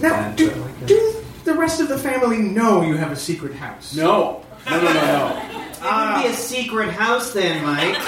[0.00, 3.54] Now, And, do, uh, do the rest of the family know you have a secret
[3.54, 3.94] house?
[3.94, 5.56] No, no, no, no, no.
[5.82, 7.96] It would be a secret house then, Mike.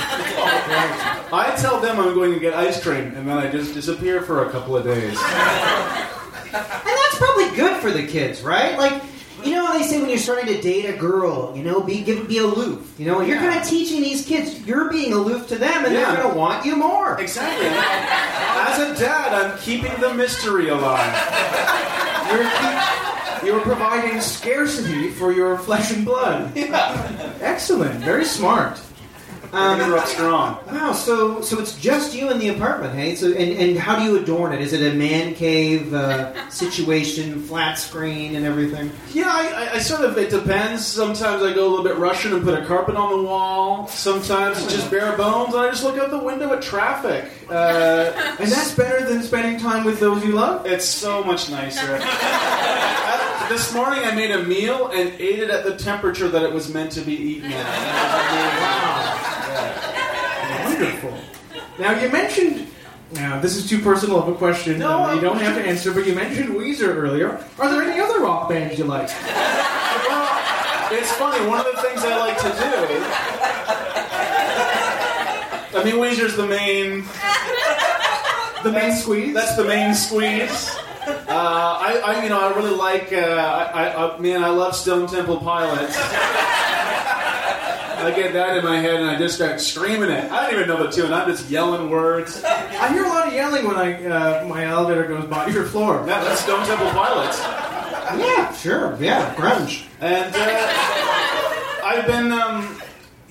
[1.33, 4.47] I tell them I'm going to get ice cream, and then I just disappear for
[4.47, 5.19] a couple of days.
[6.55, 8.77] And that's probably good for the kids, right?
[8.77, 9.03] Like,
[9.45, 12.01] you know, how they say when you're starting to date a girl, you know, be
[12.03, 12.95] give, be aloof.
[12.99, 13.51] You know, you're Yeah.
[13.51, 14.61] kind of teaching these kids.
[14.67, 16.13] You're being aloof to them, and Yeah.
[16.13, 17.19] they're going to want you more.
[17.21, 17.67] Exactly.
[17.69, 21.15] As a dad, I'm keeping the mystery alive.
[22.31, 26.53] You're, keep- you're providing scarcity for your flesh and blood.
[27.41, 27.97] Excellent.
[28.05, 28.79] Very smart.
[29.53, 30.59] I'm gonna up strong.
[30.67, 33.15] Wow, so so it's just you in the apartment, hey?
[33.17, 34.61] So and, and how do you adorn it?
[34.63, 38.91] Is it a man cave uh, situation, flat screen, and everything?
[39.13, 40.17] Yeah, I, I, I sort of.
[40.17, 40.87] It depends.
[40.87, 43.87] Sometimes I go a little bit Russian and put a carpet on the wall.
[43.89, 47.31] Sometimes it's just bare bones, and I just look out the window at traffic.
[47.51, 50.65] Uh, And that's better than spending time with those you love?
[50.67, 52.01] it's so much nicer.
[53.49, 56.73] This morning I made a meal and ate it at the temperature that it was
[56.73, 58.99] meant to be eaten at.
[60.85, 61.15] Wonderful.
[61.79, 62.69] Now, you mentioned.
[63.13, 64.79] Now, this is too personal of a question.
[64.79, 67.45] No, uh, you don't have to answer, but you mentioned Weezer earlier.
[67.59, 69.09] Are there any other rock bands you like?
[69.09, 71.47] Well, it's funny.
[71.47, 72.59] One of the things I like to do.
[75.79, 77.05] I mean, Weezer's the main.
[78.63, 79.35] The main squeeze?
[79.35, 80.71] That's the main squeeze.
[81.07, 83.13] Uh, I, I, you know, I really like.
[83.13, 85.97] Uh, I, I, I, man, I love Stone Temple Pilots.
[88.07, 90.31] I get that in my head, and I just start screaming it.
[90.31, 91.13] I don't even know the tune.
[91.13, 92.43] I'm just yelling words.
[92.45, 96.05] I hear a lot of yelling when I uh, my elevator goes by your floor.
[96.07, 97.39] Yeah, that's Stone Temple Pilots.
[98.19, 98.97] Yeah, sure.
[99.01, 99.87] Yeah, grunge.
[100.01, 102.69] And uh, I've been, um,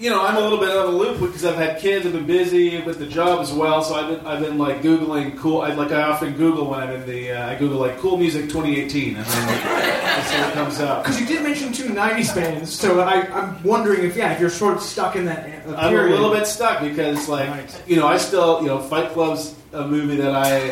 [0.01, 2.07] you know, I'm a little bit out of the loop because I've had kids.
[2.07, 3.83] I've been busy with the job as well.
[3.83, 5.61] So I've been, I've been like googling cool.
[5.61, 7.31] I like I often Google when I'm in the.
[7.33, 9.61] Uh, I Google like cool music 2018, and then like,
[10.25, 11.03] see what comes up.
[11.03, 14.49] Because you did mention two 90s bands, so I, I'm wondering if, yeah, if you're
[14.49, 17.83] sort of stuck in that uh, I'm a little bit stuck because, like, Right.
[17.85, 20.67] you know, I still, you know, Fight Club's a movie that I.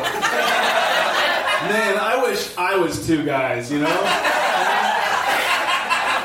[1.68, 3.86] Man, I wish I was two guys, you know?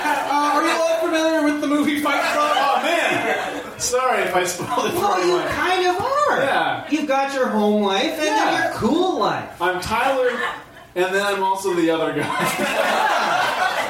[0.08, 2.35] Uh, are you all familiar with the movie Fight Club?
[3.76, 3.80] Man!
[3.80, 5.48] Sorry if I spoiled it for Well, you anyone.
[5.54, 6.40] kind of are.
[6.44, 6.88] Yeah.
[6.90, 8.46] You've got your home life and Yeah.
[8.46, 9.62] then your cool life.
[9.62, 10.30] I'm Tyler,
[10.96, 12.22] and then I'm also the other guy.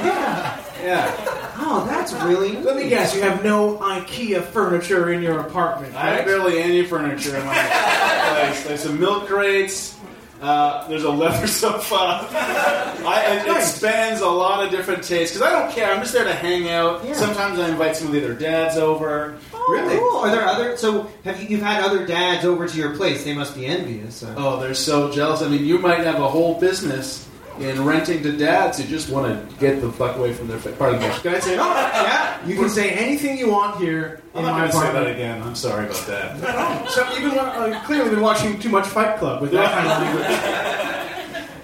[0.04, 0.64] yeah.
[0.84, 1.52] yeah.
[1.58, 6.16] Oh, that's really Let me guess, you have no IKEA furniture in your apartment, I
[6.16, 8.64] have barely any furniture in my place.
[8.66, 9.94] There's some milk crates.
[10.42, 11.96] Uh, there's a leather sofa.
[11.96, 15.92] I, it, it spans a lot of different tastes because I don't care.
[15.94, 17.04] I'm just there to hang out.
[17.06, 17.14] Yeah.
[17.14, 19.38] Sometimes I invite some of their dads over.
[19.70, 20.18] Really cool.
[20.20, 20.78] Are there other?
[20.78, 21.48] So have you?
[21.50, 23.24] You've had other dads over to your place?
[23.24, 24.16] They must be envious.
[24.16, 24.34] So.
[24.38, 25.42] Oh, they're so jealous.
[25.42, 27.28] I mean, you might have a whole business
[27.60, 30.74] in renting to dads who just want to get the fuck away from their fa-
[30.78, 31.08] Pardon me.
[31.22, 31.58] Can I say?
[31.58, 34.78] Oh, yeah, you can say anything you want here I'm in not my going to
[34.78, 35.42] say that again.
[35.42, 36.90] I'm sorry about that.
[36.90, 39.88] So you've been wa- uh, clearly been watching too much Fight Club with that kind
[39.88, 40.62] of language.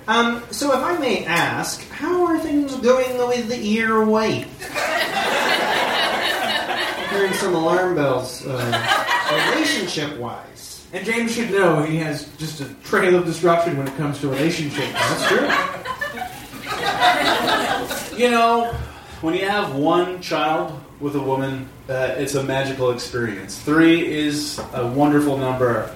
[0.07, 4.45] Um, so if I may ask, how are things going with the ear white?
[7.21, 10.87] Hearing some alarm bells, uh, relationship-wise.
[10.91, 14.27] And James should know he has just a trail of disruption when it comes to
[14.27, 14.91] relationships.
[14.91, 15.47] That's true.
[18.17, 18.73] You know,
[19.21, 23.59] when you have one child with a woman, uh, it's a magical experience.
[23.59, 25.95] Three is a wonderful number.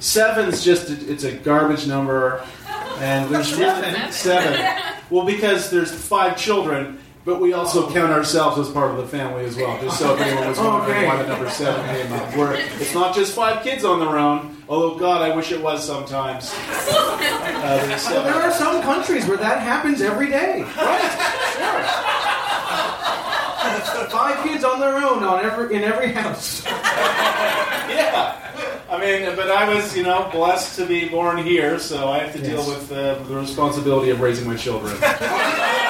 [0.00, 2.44] Seven's just a, it's a garbage number,
[2.98, 4.82] and there's really seven.
[5.08, 9.44] Well, because there's five children, but we also count ourselves as part of the family
[9.44, 9.78] as well.
[9.82, 13.14] Just so if anyone was wondering why the number seven came up, where it's not
[13.14, 14.56] just five kids on their own.
[14.66, 16.50] Although God, I wish it was sometimes.
[16.54, 20.62] Uh, Well, there are some countries where that happens every day.
[20.62, 21.10] Right?
[23.92, 24.08] Sure.
[24.08, 26.64] Five kids on their own on every in every house.
[27.88, 28.36] Yeah.
[28.90, 32.32] I mean, but I was, you know, blessed to be born here, so I have
[32.34, 34.96] to deal with uh, the responsibility of raising my children.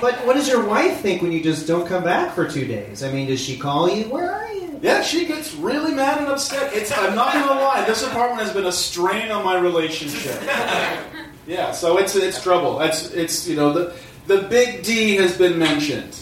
[0.00, 3.02] But what does your wife think when you just don't come back for two days?
[3.02, 4.04] I mean, does she call you?
[4.04, 4.78] Where are you?
[4.82, 6.72] yeah, she gets really mad and upset.
[6.72, 10.40] It's, I'm not going to lie, this apartment has been a strain on my relationship.
[11.48, 12.78] Yeah, so it's it's trouble.
[12.82, 13.94] It's it's you know the
[14.26, 16.14] the big D has been mentioned.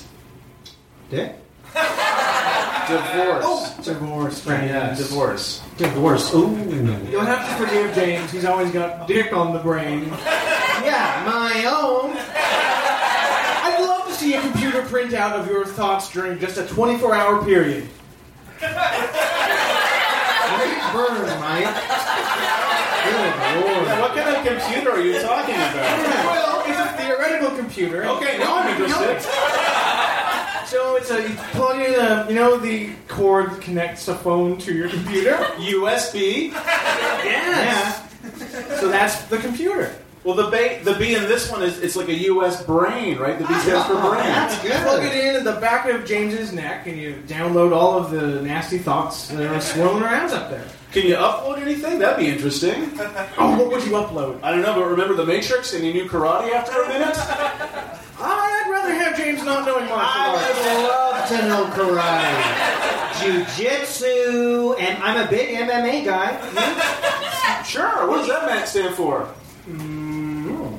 [1.11, 1.35] Dick?
[2.87, 3.43] Divorce.
[3.45, 5.63] Oh, Divorce, Yeah, divorce.
[5.77, 6.33] Divorce.
[6.33, 6.57] Ooh.
[7.11, 8.31] You'll have to forgive James.
[8.31, 10.13] He's always got dick on the brain.
[10.87, 12.11] Yeah, my own.
[14.27, 17.89] I'd love to see a computer printout of your thoughts during just a 24-hour period.
[18.59, 18.73] Great
[20.93, 21.69] Burn, Mike.
[23.05, 23.15] Good
[23.65, 23.87] lord.
[24.01, 25.75] What kind of computer are you talking about?
[25.75, 28.05] Well, it's a theoretical computer.
[28.05, 29.23] Okay, now I'm interested.
[30.67, 34.59] So it's a you plug in a you know the cord that connects a phone
[34.59, 35.37] to your computer.
[35.59, 36.51] USB.
[36.51, 38.03] Yes.
[38.43, 38.81] Yeah.
[38.81, 39.95] So that's the computer.
[40.27, 42.61] Well, the ba- the B in this one is it's like a U.S.
[42.65, 43.39] brain, right?
[43.39, 44.25] The B stands for ah, brain.
[44.25, 45.25] That's You plug it good.
[45.25, 49.29] in at the back of James's neck, and you download all of the nasty thoughts
[49.29, 50.67] that are swirling around up there.
[50.91, 52.01] Can you upload anything?
[52.01, 52.91] That'd be interesting.
[53.39, 54.43] Oh, what would you upload?
[54.43, 57.15] I don't know, but remember the Matrix and you knew karate after a minute?
[58.19, 60.43] I'd rather have James not knowing martial arts.
[60.43, 62.43] I would love to know karate,
[63.21, 67.63] jujitsu, and I'm a big MMA guy.
[67.63, 68.09] Sure.
[68.09, 69.29] What does that man stand for?
[69.69, 70.06] Mm,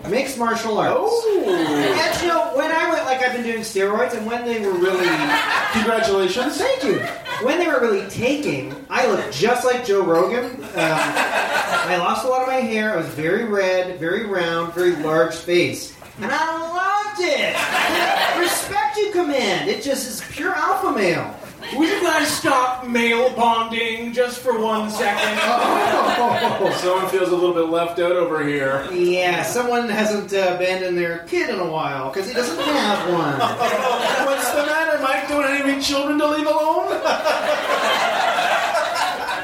[0.10, 0.94] Mixed martial arts.
[0.98, 4.60] Oh, And you know, when I went, like I've been doing steroids, and when they
[4.66, 5.06] were really,
[5.74, 6.58] congratulations.
[6.58, 7.00] thank you,
[7.46, 10.46] when they were really taking, I looked just like Joe Rogan.
[10.64, 12.94] Um, I lost a lot of my hair.
[12.94, 18.40] I was very red, very round, very large face, and I loved it.
[18.40, 19.70] Respect you command.
[19.70, 21.36] It just is pure alpha male.
[21.76, 25.38] Would you guys stop male bonding just for one second?
[26.78, 28.88] Someone feels a little bit left out over here.
[28.92, 33.40] Yeah, someone hasn't uh, abandoned their kid in a while because he doesn't have one.
[34.28, 35.28] What's the matter, Mike?
[35.28, 36.88] Don't have any children to leave alone?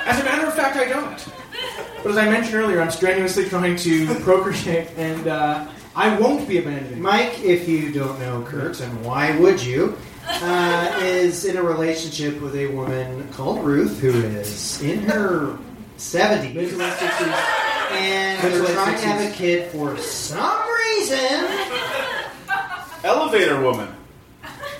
[0.06, 1.28] As a matter of fact, I don't.
[2.04, 6.58] But as I mentioned earlier, I'm strenuously trying to procreate, and uh, I won't be
[6.58, 7.02] abandoning.
[7.02, 12.42] Mike, if you don't know Kurt, and why would you, uh, is in a relationship
[12.42, 15.58] with a woman called Ruth, who is in her
[15.98, 17.92] 70s, Mid 60s.
[17.92, 20.62] and they're trying to have a kid for some
[20.98, 21.48] reason.
[23.04, 23.90] Elevator woman.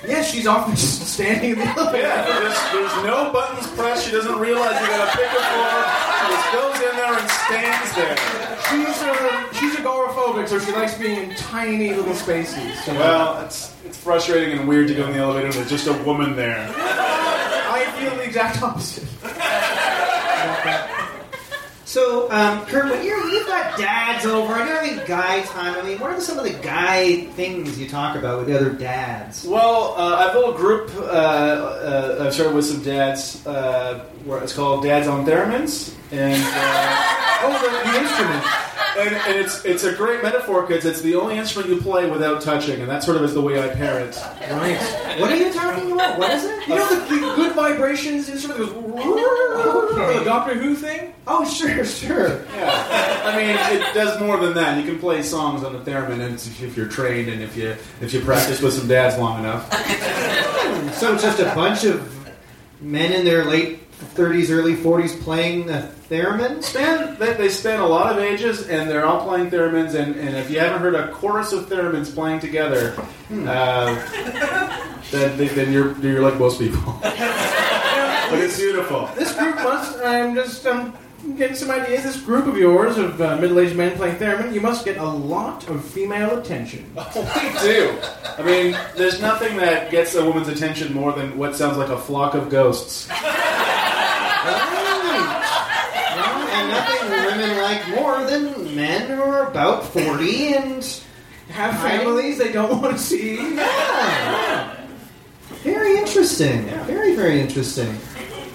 [0.06, 2.08] Yes, she's often just standing in the elevator.
[2.08, 4.04] Yeah, there's, there's no buttons pressed.
[4.04, 5.84] She doesn't realize you gotta pick a floor.
[6.20, 8.16] She just goes in there and stands there.
[8.70, 12.76] She's, uh, she's agoraphobic, so she likes being in tiny little spaces.
[12.88, 15.92] Well, it's it's frustrating and weird to go in the elevator and there's just a
[16.04, 16.66] woman there.
[16.76, 19.04] I feel the exact opposite.
[21.94, 25.82] So, um, Kurt, when you're, you've got dads over and you're having guy time, I
[25.82, 29.46] mean, what are some of the guy things you talk about with the other dads?
[29.46, 30.92] Well, uh, I have a little group.
[30.96, 33.46] Uh, uh, I've started with some dads.
[33.46, 38.44] Uh, where it's called Dads on Theremins, and uh, Oh, the, the instrument.
[38.98, 42.40] and, and it's it's a great metaphor because it's the only instrument you play without
[42.42, 44.16] touching, and that sort of is the way I parent.
[44.50, 45.20] Right.
[45.20, 46.18] What are you talking about?
[46.18, 46.68] What is it?
[46.68, 50.18] You know the, the good vibrations instrument that goes Okay.
[50.18, 51.12] the Doctor Who thing?
[51.26, 52.44] Oh, sure, sure.
[52.56, 54.78] Yeah, I mean it does more than that.
[54.78, 56.20] You can play songs on the theremin,
[56.62, 59.70] if you're trained and if you if you practice with some dads long enough.
[60.94, 62.30] So it's just a bunch of
[62.80, 66.62] men in their late 30s, early 40s playing the theremin?
[66.62, 69.94] Span they, they span a lot of ages, and they're all playing theremins.
[69.94, 72.94] And, and if you haven't heard a chorus of theremins playing together,
[73.30, 73.94] uh,
[75.10, 76.98] then, then you're you're like most people.
[77.02, 79.08] but it's beautiful.
[79.16, 80.96] This group must, I'm just um,
[81.36, 82.02] getting some ideas.
[82.04, 85.04] This group of yours, of uh, middle aged men playing theremin, you must get a
[85.04, 86.84] lot of female attention.
[86.96, 87.98] Oh, We do.
[88.38, 91.98] I mean, there's nothing that gets a woman's attention more than what sounds like a
[91.98, 93.08] flock of ghosts.
[93.08, 93.18] Well,
[96.48, 101.00] and nothing women like more than men who are about 40 and.
[101.50, 103.36] Have families they don't want to see.
[103.36, 104.76] Yeah.
[105.62, 106.64] Very interesting.
[106.84, 107.96] Very, very interesting.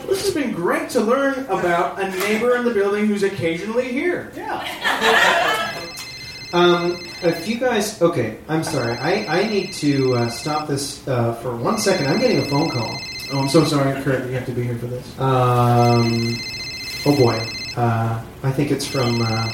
[0.09, 4.31] This has been great to learn about a neighbor in the building who's occasionally here.
[4.35, 5.81] Yeah.
[6.53, 8.93] um, if you guys, okay, I'm sorry.
[8.97, 12.07] I, I need to uh, stop this uh, for one second.
[12.07, 12.99] I'm getting a phone call.
[13.31, 15.19] Oh, I'm so sorry, Kurt, you have to be here for this.
[15.19, 16.37] Um,
[17.05, 17.37] oh boy.
[17.77, 19.21] Uh, I think it's from.
[19.21, 19.47] Uh,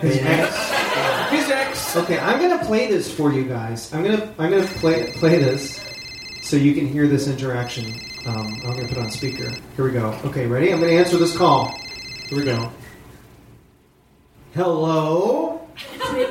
[0.00, 0.70] His ex.
[1.30, 1.96] His ex.
[1.96, 3.92] Okay, I'm gonna play this for you guys.
[3.92, 5.80] I'm gonna I'm gonna play play this
[6.42, 7.92] so you can hear this interaction.
[8.28, 9.50] Um, I'm going to put on speaker.
[9.74, 10.08] Here we go.
[10.26, 10.70] Okay, ready?
[10.70, 11.74] I'm going to answer this call.
[12.28, 12.70] Here we go.
[14.54, 15.66] Hello?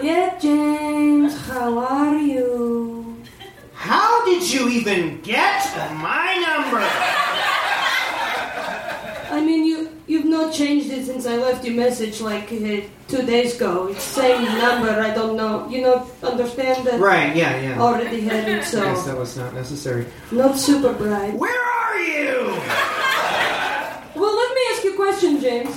[0.04, 3.18] Yeah, James, how are you?
[3.74, 7.27] How did you even get my number?
[10.38, 13.88] Not changed it since I left you message like uh, two days ago.
[13.88, 14.90] It's same number.
[14.90, 15.68] I don't know.
[15.70, 17.00] You not understand that?
[17.00, 17.36] Right.
[17.36, 17.60] Yeah.
[17.62, 17.82] Yeah.
[17.82, 20.06] Already had it, so Yes, that was not necessary.
[20.32, 21.34] not super bright.
[21.34, 22.38] Where are you?
[24.20, 25.74] Well, let me ask you a question, James.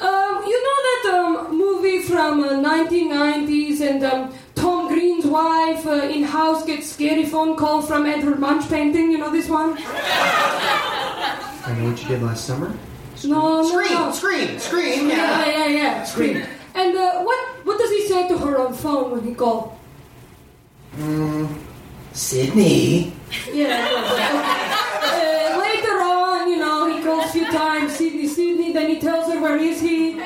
[0.00, 6.08] Um, you know that um, movie from uh, 1990s and um, Tom Green's wife uh,
[6.16, 9.10] in house gets scary phone call from Edward Munch painting.
[9.12, 9.74] You know this one?
[9.78, 12.70] I know what you did last summer.
[13.24, 14.12] No, no, Scream, no.
[14.12, 15.08] scream, scream.
[15.08, 15.16] Yeah,
[15.46, 15.46] Yeah.
[15.46, 16.02] yeah, yeah.
[16.04, 16.44] Scream.
[16.74, 19.72] And uh, what what does he say to her on the phone when he called?
[22.12, 23.12] Sydney.
[23.52, 23.88] Yeah.
[25.02, 28.72] uh, later on, you know, he calls a few times, Sydney, Sydney.
[28.72, 30.22] Then he tells her where is he.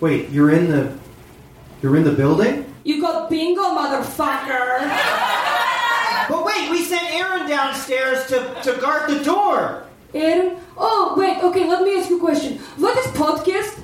[0.00, 0.96] Wait, you're in the
[1.82, 2.64] you're in the building?
[2.84, 4.88] You got bingo, motherfucker.
[6.28, 9.84] But wait, we sent Aaron downstairs to, to guard the door.
[10.14, 10.56] Aaron?
[10.76, 12.58] Oh, wait, okay, let me ask you a question.
[12.76, 13.80] What is podcast?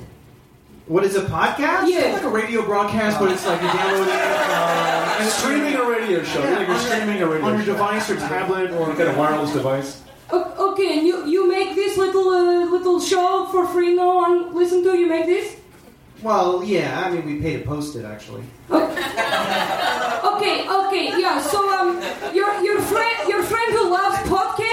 [0.87, 1.87] What is a podcast?
[1.89, 2.01] Yeah.
[2.13, 4.21] It's like a radio broadcast, but it's like you're downloading it.
[4.21, 6.43] Uh, and Streaming a radio show.
[6.43, 7.71] Yeah, like you're on your- streaming a radio on your show.
[7.73, 10.01] device or tablet or You got a wireless device.
[10.31, 14.53] O- Okay, and you, you make this little uh, little show for free no one
[14.53, 14.97] listen to?
[14.97, 15.55] You make this?
[16.21, 18.43] Well, yeah, I mean we paid to post it actually.
[20.35, 21.39] Okay, okay, yeah.
[21.41, 22.01] So um,
[22.35, 24.64] your your friend your friend who loves podcast,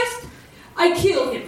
[0.77, 1.43] I kill him.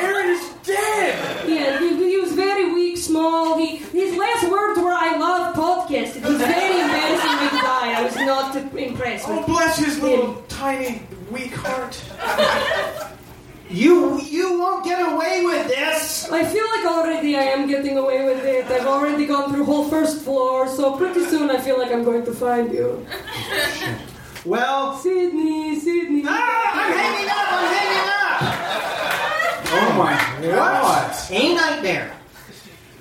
[0.00, 1.48] Aaron is dead.
[1.48, 3.58] Yeah, he, he was very weak, small.
[3.58, 8.00] He his last words were "I love podcast." It was very embarrassing way to die.
[8.00, 9.28] I was not impressed.
[9.28, 11.94] Oh, With bless his little tiny weak heart.
[13.70, 16.30] You you won't get away with this.
[16.30, 18.64] I feel like already I am getting away with it.
[18.66, 22.24] I've already gone through whole first floor, so pretty soon I feel like I'm going
[22.24, 23.06] to find you.
[24.48, 26.22] Well, Sydney, Sydney.
[26.26, 27.52] ah, I'm hanging up.
[27.52, 28.40] I'm hanging up.
[29.70, 30.14] Oh my
[30.48, 31.14] god.
[31.30, 32.16] A nightmare.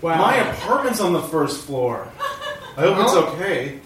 [0.02, 0.18] Wow.
[0.18, 2.12] My apartment's on the first floor.
[2.76, 3.80] I hope it's okay.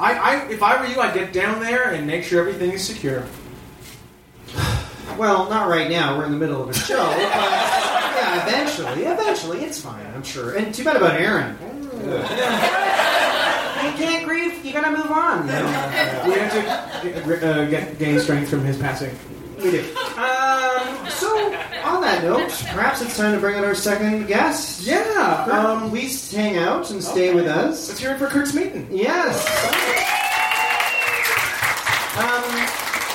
[0.00, 2.84] I, I, if I were you, I'd get down there and make sure everything is
[2.84, 3.24] secure.
[5.16, 6.18] Well, not right now.
[6.18, 6.96] We're in the middle of a show.
[6.96, 10.04] But yeah, eventually, eventually, it's fine.
[10.06, 10.56] I'm sure.
[10.56, 11.56] And too bad about Aaron.
[13.88, 14.64] You can't grieve.
[14.64, 15.46] You gotta move on.
[15.46, 19.16] We have to get, uh, get gain strength from his passing.
[19.56, 19.80] We do.
[19.80, 24.86] Um, so, on that note, perhaps it's time to bring in our second guest.
[24.86, 25.46] Yeah.
[25.50, 27.34] Um, please hang out and stay okay.
[27.34, 27.88] with us.
[27.88, 28.86] let's hear it for Kurt Smeaton.
[28.90, 29.46] Yes.
[32.18, 32.42] Um,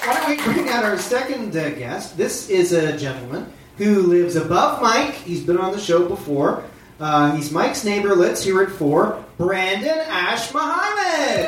[0.08, 2.18] why don't we bring out our second uh, guest?
[2.18, 5.14] This is a gentleman who lives above Mike.
[5.14, 6.64] He's been on the show before.
[7.00, 8.16] Uh, he's Mike's neighbor.
[8.16, 11.46] Let's hear it for Brandon Ash-Mohammed.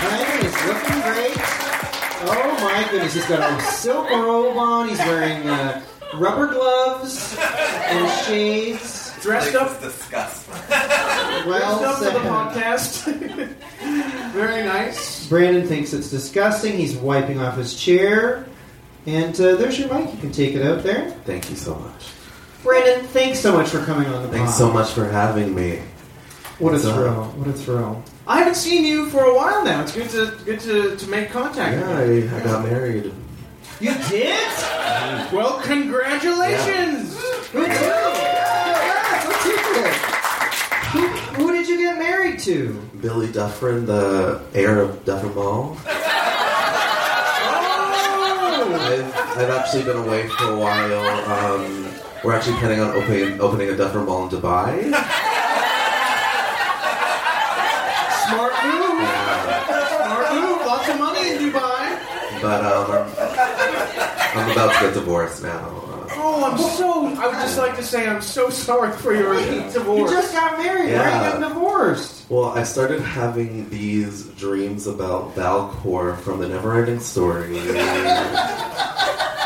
[0.00, 1.36] Brandon is looking great.
[2.22, 4.88] Oh my goodness, he's got a silk robe on.
[4.88, 5.82] He's wearing uh,
[6.14, 9.14] rubber gloves and shades.
[9.22, 10.54] Dressed up, disgusting.
[11.46, 13.04] Well dressed up for the podcast.
[14.32, 15.26] Very nice.
[15.28, 16.76] Brandon thinks it's disgusting.
[16.76, 18.46] He's wiping off his chair.
[19.06, 20.12] And uh, there's your mic.
[20.12, 21.10] You can take it out there.
[21.24, 22.08] Thank you so much.
[22.62, 24.58] Brandon, thanks so much for coming on the Thanks pod.
[24.58, 25.80] so much for having me.
[26.58, 26.94] What a What's up?
[26.96, 27.24] thrill.
[27.24, 28.02] What a thrill.
[28.26, 29.80] I haven't seen you for a while now.
[29.82, 31.78] It's good to good to, to make contact.
[31.78, 31.98] Yeah.
[31.98, 33.12] I, I got married.
[33.80, 34.36] You did?
[35.32, 37.16] Well, congratulations.
[37.54, 38.26] Yeah, it.
[40.90, 42.74] Who, who did you get married to?
[43.00, 45.78] Billy Dufferin, the heir of Dufferin Mall.
[48.82, 51.30] I've, I've actually been away for a while.
[51.30, 51.86] Um,
[52.24, 54.82] we're actually planning on opening, opening a Duffer Mall in Dubai.
[58.28, 59.00] Smart move.
[59.00, 59.88] Yeah.
[59.88, 60.66] Smart move.
[60.66, 62.42] Lots of money in Dubai.
[62.42, 65.99] But um, I'm, I'm about to get divorced now.
[66.32, 67.06] Oh, I'm so.
[67.20, 69.50] I would just like to say I'm so sorry for your divorce.
[69.74, 70.10] You divorce.
[70.12, 70.92] just got married.
[70.94, 71.22] Why are you Yeah.
[71.32, 72.24] getting divorced?
[72.28, 77.48] well, I started having these dreams about Falkor from the Neverending Story.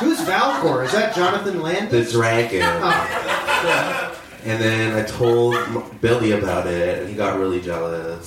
[0.01, 0.85] Who's Falkor?
[0.85, 2.12] Is that Jonathan the Landis?
[2.12, 2.62] dragon.
[2.64, 4.11] Oh.
[4.47, 8.26] And then I told M- Billy about it, and he got really jealous.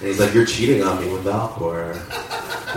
[0.00, 1.94] And he's like, "You're cheating on me with Falkor."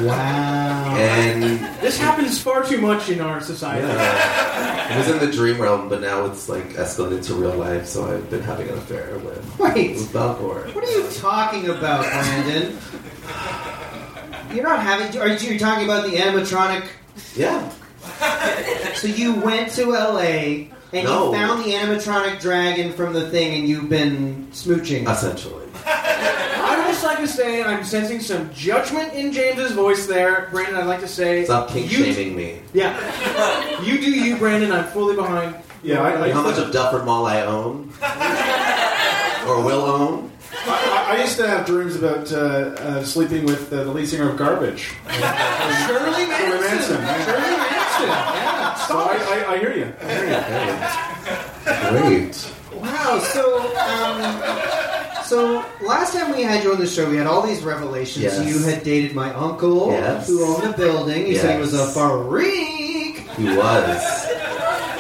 [0.06, 0.96] Wow.
[0.96, 1.44] And
[1.82, 3.86] This happens far too much in our society.
[3.88, 7.86] yeah, it was in the dream realm, but now it's like escalated to real life.
[7.88, 9.96] So I've been having an affair with, Wait.
[9.96, 10.74] with Falkor.
[10.74, 12.78] What are you talking about, Brandon?
[14.54, 15.20] You're not having.
[15.22, 16.86] Are you you're talking about the animatronic?
[17.36, 17.70] Yeah,
[18.96, 21.28] So you went to LA and No.
[21.28, 25.12] you found the animatronic dragon from the thing, and you've been smooching.
[25.12, 25.66] essentially.
[27.20, 30.78] I would just like to say I'm sensing some judgment in James's voice there, Brandon.
[30.78, 32.62] I'd like to say Stop kink you- shaming me.
[32.72, 34.72] Yeah, you do you, Brandon.
[34.72, 35.54] I'm fully behind.
[35.84, 37.92] Yeah, I, I, How much of Duffer Mall I own
[39.48, 40.32] or will own?
[40.66, 44.30] I, I used to have dreams about uh, uh, sleeping with uh, the lead singer
[44.30, 44.94] of Garbage.
[45.10, 46.62] Shirley Manson.
[46.62, 47.26] Manson, yeah.
[47.26, 48.08] Shirley Manson.
[48.08, 48.74] Yeah.
[48.76, 49.22] So Stop it.
[49.22, 49.94] I, I, I hear you.
[50.02, 50.04] I
[51.92, 52.10] hear you.
[52.10, 52.22] Great.
[52.72, 52.82] Great.
[52.82, 53.20] Wow.
[53.20, 54.79] So, um,
[55.30, 58.24] so last time we had you on the show, we had all these revelations.
[58.24, 58.46] Yes.
[58.48, 60.28] You had dated my uncle, Yes.
[60.28, 61.28] who owned a building.
[61.28, 61.94] You said he was a Yes.
[61.94, 63.18] freak.
[63.38, 64.02] He was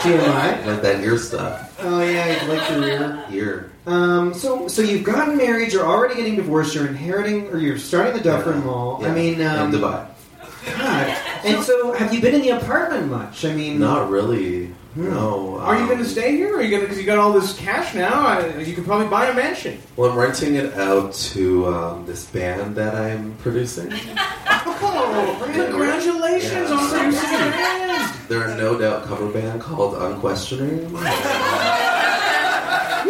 [0.01, 0.65] TMI.
[0.65, 1.75] like that ear stuff.
[1.82, 3.23] Oh yeah, he licked your ear.
[3.32, 3.71] Ear.
[3.88, 5.73] Um, so, so you've gotten married.
[5.73, 6.75] You're already getting divorced.
[6.75, 9.03] You're inheriting, or you're starting the Dufferin Mall.
[9.03, 10.05] I mean, um, in Dubai.
[10.77, 13.43] God, And so, have you been in the apartment much?
[13.45, 14.73] I mean, Not really.
[15.00, 15.58] No.
[15.60, 16.54] Are you um, going to stay here?
[16.56, 18.86] Or are you going to, because you got all this cash now, uh, you could
[18.86, 19.80] probably buy a mansion.
[19.95, 23.93] Well, I'm renting it out to um, this band that I'm producing.
[24.82, 26.76] Oh, congratulations Yeah.
[26.76, 28.14] on producing a band.
[28.28, 30.80] They're a no doubt cover band called Unquestioning.
[30.84, 30.89] you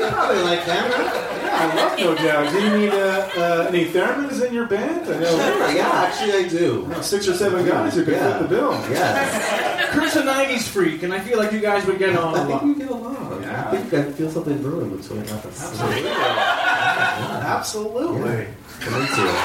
[0.08, 1.39] probably like them, right?
[1.60, 2.51] Yeah, I love No Doubt.
[2.53, 5.07] Do you need uh, uh, any theremins in your band?
[5.12, 6.89] I know Sure, yeah, actually I do.
[7.01, 8.34] six or seven guys who could Yeah.
[8.39, 8.72] fit the bill.
[8.89, 9.91] Yes.
[9.93, 12.45] Kurt's a 90s freak, and I feel like you guys would get on I a
[12.45, 12.64] think lot.
[12.66, 13.43] we get along.
[13.45, 15.45] I think I feel something brewing between us.
[15.45, 16.10] Absolutely.
[17.41, 18.47] Absolutely.
[18.82, 19.36] I'm into it.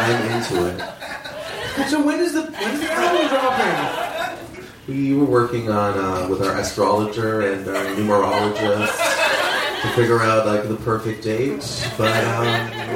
[0.00, 1.88] I'm into it.
[1.88, 4.48] So when is the when is the album dropping?
[4.88, 8.98] We were working on uh, with our astrologer and our numerologist
[9.82, 11.60] to figure out like the perfect date.
[11.96, 12.46] But um,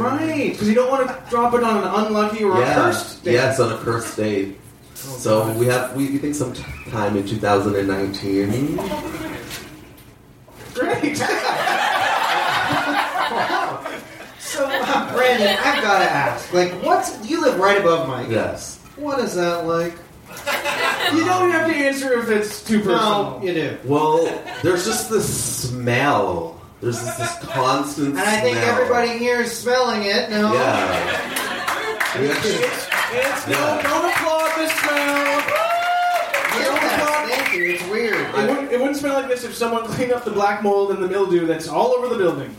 [0.02, 3.50] Right, because you don't want to drop it on an unlucky or a cursed yeah,
[3.50, 4.58] it's on a cursed date.
[4.94, 6.52] So we have we, we think some
[6.90, 8.76] time in 2019.
[10.74, 11.22] Great.
[14.52, 18.28] So, uh, Brandon, I've got to ask, like, what's you live right above Mike?
[18.28, 18.76] Yes.
[18.96, 19.94] What is that like?
[21.14, 23.38] You don't have to answer if it's too personal.
[23.38, 23.78] No, you do.
[23.84, 24.24] Well,
[24.62, 26.60] there's just the smell.
[26.82, 28.70] There's just this constant And I think smell.
[28.76, 30.30] everybody here is smelling it.
[30.30, 30.52] No.
[30.52, 31.28] Yeah.
[32.20, 33.80] We actually, It's, it's Yeah.
[33.80, 35.42] don't, don't applaud the smell.
[36.58, 37.70] Yes, thank you.
[37.72, 38.14] It's weird.
[38.20, 41.02] It wouldn't, it wouldn't smell like this if someone cleaned up the black mold and
[41.02, 42.54] the mildew that's all over the building.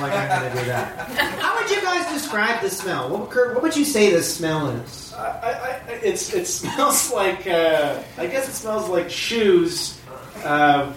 [0.00, 1.08] Like I'm gonna do that.
[1.40, 3.08] How would you guys describe the smell?
[3.10, 5.12] What, Kurt, what would you say the smell is?
[5.14, 9.96] I, I, I, it's it smells like uh, I guess it smells like shoes.
[10.44, 10.92] Uh,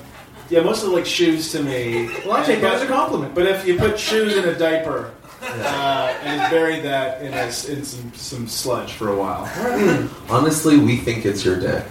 [0.54, 2.06] yeah, mostly like shoes to me.
[2.26, 3.34] Well, I take that as a compliment.
[3.34, 7.84] But if you put shoes in a diaper uh, and bury that in, a, in
[7.84, 9.50] some, some sludge for a while,
[10.30, 11.84] honestly, we think it's your dick.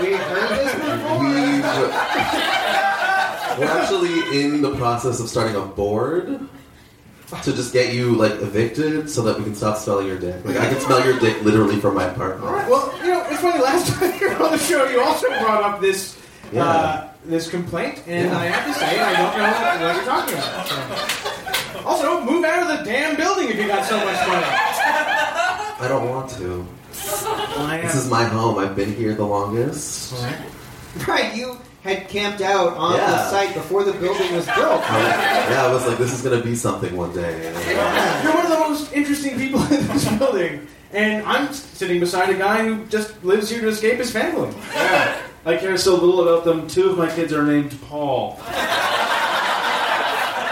[0.00, 1.18] We heard this before.
[1.18, 1.64] We've,
[3.58, 6.48] we're actually in the process of starting a board
[7.42, 10.44] to just get you like evicted so that we can stop smelling your dick.
[10.44, 12.68] Like I can smell your dick literally from my apartment.
[12.68, 13.60] Well, you know, it's funny.
[13.60, 16.19] Last time you were on the show, you also brought up this
[16.52, 16.64] Yeah.
[16.64, 18.38] uh, this complaint, and Yeah.
[18.38, 20.66] I have to say, I don't know what you're talking about.
[20.68, 21.86] So.
[21.86, 24.46] Also, move out of the damn building if you got so much money.
[25.82, 26.66] I don't want to.
[27.82, 28.58] This is my home.
[28.58, 30.14] I've been here the longest.
[31.06, 34.82] Right, you had camped out on the site before the building was built.
[34.90, 37.46] I yeah, I was like, this is gonna be something one day.
[37.46, 41.98] And, uh, You're one of the most interesting people in this building, and I'm sitting
[42.00, 44.50] beside a guy who just lives here to escape his family.
[44.74, 46.68] yeah, I care so little about them.
[46.68, 48.38] Two of my kids are named Paul.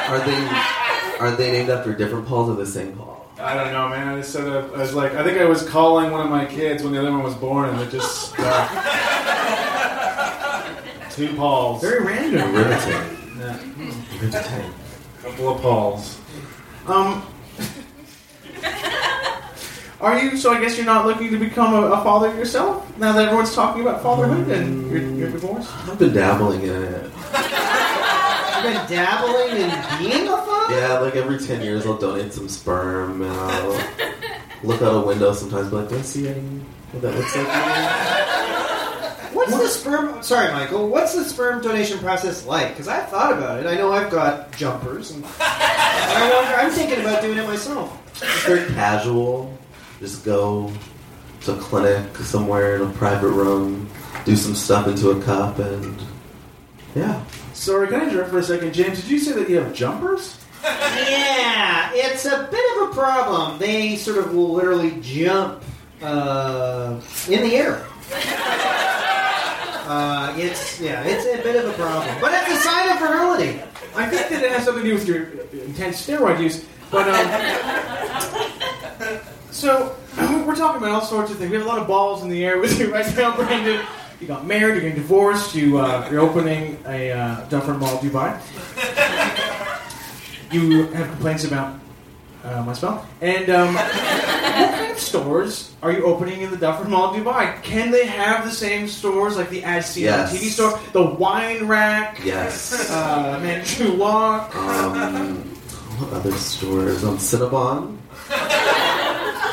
[0.09, 0.49] are they
[1.21, 3.27] are they named after different Pauls or the same Paul?
[3.39, 4.09] I don't know, man.
[4.09, 6.47] I just sort of I was like, I think I was calling one of my
[6.47, 8.71] kids when the other one was born, and it just stuck.
[11.13, 12.55] Two Pauls, Very random.
[12.55, 13.39] Riveting.
[13.39, 13.59] Yeah.
[14.21, 14.73] Riveting.
[15.23, 16.19] couple of Pauls.
[16.87, 17.27] Um,
[20.01, 20.37] are you?
[20.37, 23.55] So I guess you're not looking to become a, a father yourself now that everyone's
[23.55, 25.71] talking about fatherhood and you're, you're divorced.
[25.89, 27.03] I've been dabbling in it.
[27.05, 30.75] You've been dabbling in being a father?
[30.77, 33.71] Yeah, like every 10 years I'll donate some sperm and I'll
[34.63, 36.41] look out a window sometimes and be like, do I see any
[36.93, 37.47] what that looks like?
[37.47, 40.23] Me?" What's the sperm?
[40.23, 40.89] Sorry, Michael.
[40.89, 42.69] What's the sperm donation process like?
[42.71, 43.67] Because I've thought about it.
[43.67, 47.97] I know I've got jumpers, and I wonder, I'm thinking about doing it myself.
[48.23, 49.57] It's very casual.
[50.01, 50.73] Just go
[51.43, 53.89] to a clinic somewhere in a private room,
[54.25, 56.01] do some stuff into a cup, and
[56.95, 57.25] yeah.
[57.53, 59.03] Sorry, can I interrupt for a second, James?
[59.03, 60.39] Did you say that you have jumpers?
[60.63, 63.59] Yeah, it's a bit of a problem.
[63.59, 65.63] They sort of will literally jump
[66.03, 67.87] uh, in the air.
[69.89, 73.59] Uh, it's yeah, it's a bit of a problem, but it's a sign of virility.
[73.97, 78.48] I think that it has something to do with your intense steroid use, but um,
[79.59, 79.97] so
[80.47, 81.51] we're talking about all sorts of things.
[81.51, 83.85] We have a lot of balls in the air with you right now, Brandon.
[84.21, 88.39] You got married, you're getting divorced, you uh, you're opening a uh, Duffer Mall Dubai.
[90.51, 91.79] You have complaints about
[92.43, 96.89] uh, my spell, and um, what kind of stores are you opening in the Duffer
[96.89, 97.63] Mall Dubai?
[97.63, 100.33] Can they have the same stores like the Seen Yes.
[100.35, 102.25] TV store, the wine rack?
[102.25, 102.91] Yes.
[102.91, 104.57] uh, Manchu Wok.
[104.57, 105.37] Um,
[106.01, 107.05] what other stores?
[107.05, 107.99] On Cinnabon.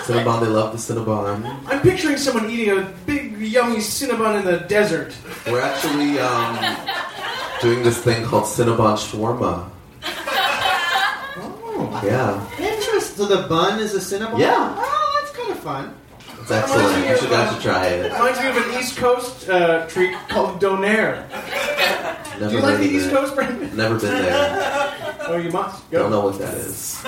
[0.06, 1.58] Cinnabon, they love the Cinnabon.
[1.66, 5.16] I'm picturing someone eating a big, yummy Cinnabon in the desert.
[5.48, 6.78] We're actually um,
[7.60, 9.68] doing this thing called Cinnabon Shawarma.
[11.38, 12.02] Oh.
[12.06, 12.48] Yeah.
[12.60, 13.16] Interesting.
[13.16, 14.38] So the bun is a Cinnabon.
[14.38, 14.76] Yeah.
[14.78, 15.96] Oh, that's kind of fun.
[16.40, 17.08] It's excellent.
[17.08, 18.12] You should guys should try it.
[18.14, 21.28] Reminds me of an East Coast uh, treat called Donair.
[22.40, 23.12] Never Do you like the East it.
[23.12, 23.76] Coast, Brandon?
[23.76, 25.16] Never been there.
[25.28, 25.90] Oh, you must.
[25.90, 27.02] Don't know what that is.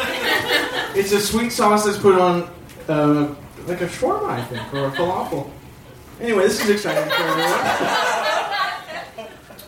[0.96, 2.50] It's a sweet sauce that's put on
[2.90, 3.34] uh,
[3.68, 5.50] like a shawarma, I think, or a falafel.
[6.22, 8.68] Anyway, this is exciting for everyone.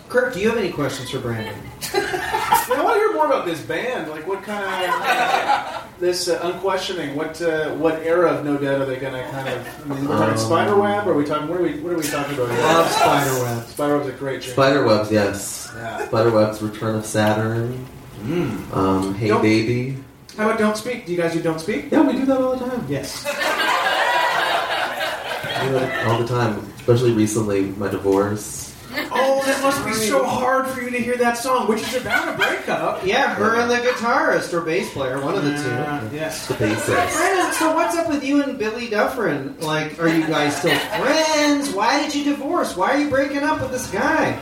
[0.09, 1.53] Kurt, do you have any questions for Brandon?
[1.93, 4.09] I want to hear more about this band.
[4.09, 7.15] Like, what kind of this uh, unquestioning?
[7.15, 9.91] What uh, what era of No Doubt are they going to kind of?
[9.91, 11.07] I mean, we're talking Um, Spiderweb.
[11.07, 11.47] Or are we talking?
[11.47, 11.79] What are we?
[11.79, 12.49] What are we talking about?
[12.49, 12.59] Here?
[12.59, 13.67] Love Spiderweb.
[13.67, 14.53] Spiderweb's a great jam.
[14.55, 15.71] Spiderwebs, yes.
[15.75, 16.07] Yeah.
[16.07, 17.85] Spiderwebs, Return of Saturn.
[18.73, 19.97] Um, hey Don't- Baby.
[20.37, 21.05] How about Don't Speak?
[21.05, 21.91] Do you guys do Don't Speak?
[21.91, 22.85] Yeah, we do that all the time.
[22.89, 23.25] Yes.
[25.59, 26.57] We do it all the time.
[26.77, 28.73] Especially recently, my divorce.
[29.11, 32.33] Oh, that must be so hard for you to hear that song, which is about
[32.33, 33.05] a breakup.
[33.05, 36.15] Yeah, her and the guitarist or bass player, one of the two.
[36.15, 36.47] Yes.
[36.47, 36.87] The basics.
[36.87, 39.59] Brandon, so what's up with you and Billy Dufferin?
[39.59, 41.71] Like, are you guys still friends?
[41.71, 42.77] Why did you divorce?
[42.77, 44.39] Why are you breaking up with this guy?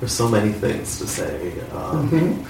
[0.00, 1.58] There's so many things to say.
[1.70, 2.44] Um,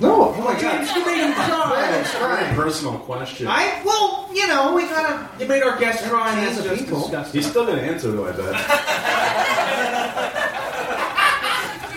[0.00, 2.34] No, Oh my God, you made him Brandon's cry.
[2.34, 2.54] Very crying.
[2.56, 3.46] personal question.
[3.48, 5.28] I well, you know, we gotta.
[5.40, 7.00] You made our guest cry, and Hands that's of just people.
[7.02, 7.40] disgusting.
[7.40, 8.26] He's still going to answer though.
[8.26, 8.54] I bet.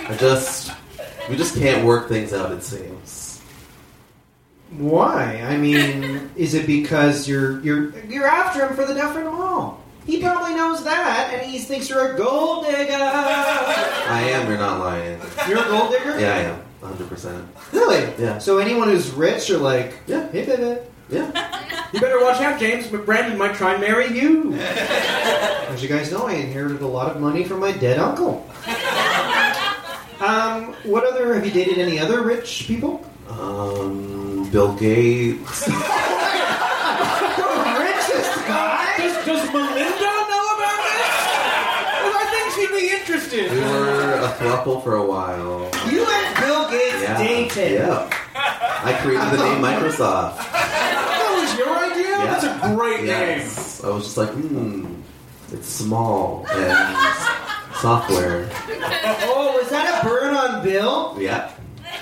[0.07, 0.71] I just,
[1.29, 2.51] we just can't work things out.
[2.51, 3.41] It seems.
[4.77, 5.41] Why?
[5.47, 9.81] I mean, is it because you're you're you're after him for the Dufferin Mall?
[10.05, 12.93] He probably knows that, and he thinks you're a gold digger.
[12.93, 14.47] I am.
[14.47, 15.19] You're not lying.
[15.49, 16.19] You're a gold digger.
[16.19, 16.61] Yeah, I am.
[16.81, 17.09] 100.
[17.09, 18.11] percent Really?
[18.21, 18.37] Yeah.
[18.39, 20.27] So anyone who's rich, you're like, Yeah.
[20.31, 20.79] hey, baby.
[21.09, 21.27] Yeah.
[21.93, 22.87] You better watch out, James.
[22.87, 24.53] But Brandon might try and marry you.
[24.59, 28.45] As you guys know, I inherited a lot of money from my dead uncle.
[30.19, 31.33] um, what other?
[31.35, 33.05] Have you dated any other rich people?
[33.29, 35.69] Um, Bill Gates.
[37.35, 38.93] The richest guy.
[38.97, 41.15] Does, does Melinda know about this?
[42.01, 43.51] Well, I think she'd be interested.
[43.51, 45.69] We were a throuple for a while.
[45.91, 46.24] You and
[47.01, 47.17] Yeah.
[47.17, 47.71] dated.
[47.73, 48.09] Yeah.
[48.35, 50.37] I created the name Microsoft.
[50.51, 52.09] That was your idea?
[52.09, 52.25] Yeah.
[52.25, 53.41] That's a great name.
[53.83, 55.01] I was just like, hmm,
[55.51, 56.97] it's small and
[57.75, 58.49] software.
[59.27, 61.17] Oh, was that a burn on Bill?
[61.19, 61.51] Yeah.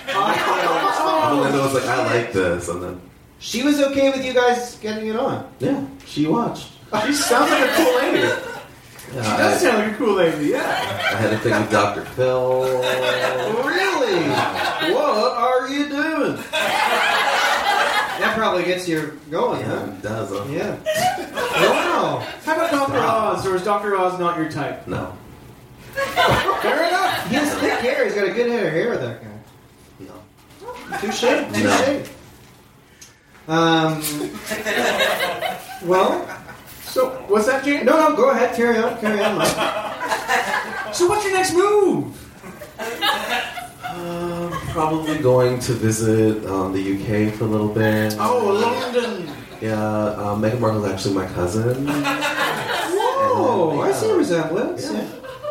[0.09, 1.35] Oh.
[1.35, 3.01] Melinda was like, I like this, and then
[3.39, 5.47] She was okay with you guys getting it on.
[5.59, 6.69] yeah, she watched.
[7.05, 8.29] She sounds like a cool lady.
[9.13, 10.61] Yeah, That I, sounds like a cool lady, yeah.
[11.11, 12.03] I had a thing with Dr.
[12.03, 12.63] Phil.
[12.63, 14.29] Really?
[14.93, 16.35] What are you doing?
[18.19, 19.91] That probably gets you going, Yeah, huh?
[19.91, 20.29] it does.
[20.29, 20.45] Huh?
[20.49, 20.75] Yeah.
[21.69, 22.19] Wow.
[22.43, 22.97] How about Dr.
[22.99, 23.95] Oz, or is Dr.
[23.97, 24.87] Oz not your type?
[24.87, 25.15] No.
[25.93, 27.27] Fair enough.
[27.29, 28.05] He has thick hair.
[28.05, 29.29] He's got a good head of hair, that guy.
[29.99, 30.97] No.
[30.99, 31.21] Touche.
[31.21, 32.09] Touche.
[33.47, 33.53] No.
[33.53, 34.01] Um,
[35.83, 36.32] well,
[36.93, 37.85] So, what's that, James?
[37.85, 38.55] no, no, go ahead.
[38.55, 38.99] Carry on.
[38.99, 39.89] Carry on, Mike.
[40.93, 42.13] So, what's your next move?
[43.83, 48.15] Um, probably going to visit um, the UK for a little bit.
[48.19, 49.27] Oh, London.
[49.59, 51.87] Yeah, um, Meghan Markle's actually my cousin.
[53.35, 54.83] Oh, I see a resemblance.
[54.83, 55.01] Yeah.
[55.01, 55.07] Yeah.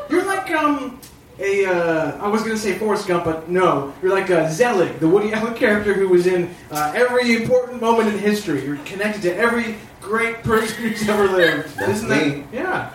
[0.09, 1.01] You're like, um,
[1.41, 3.93] a, uh, I was gonna say Forrest Gump, but no.
[4.01, 8.09] You're like uh, Zelig, the Woody Allen character who was in uh, every important moment
[8.11, 8.65] in history.
[8.65, 11.69] You're connected to every great person who's ever lived.
[11.77, 12.45] That's Isn't me.
[12.53, 12.53] that?
[12.53, 12.95] Yeah.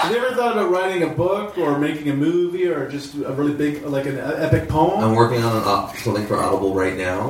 [0.00, 3.32] Have you ever thought about writing a book or making a movie or just a
[3.32, 5.04] really big, like an epic poem?
[5.04, 7.28] I'm working on op- something for Audible right now.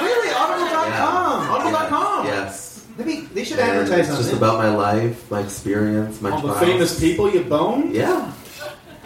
[0.00, 0.34] Really?
[0.34, 1.50] Audible.com.
[1.50, 2.26] Audible.com.
[2.26, 2.84] Yes.
[2.98, 4.36] Maybe they should And advertise it's on just it.
[4.36, 7.94] about my life, my experience, my All the famous people you bone?
[7.94, 8.32] Yeah.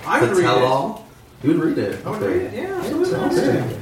[0.06, 0.64] I would read tell it.
[0.64, 1.06] all.
[1.42, 2.04] You would read it.
[2.06, 2.32] I would Okay.
[2.38, 2.54] read it.
[2.54, 3.76] Yeah, absolutely.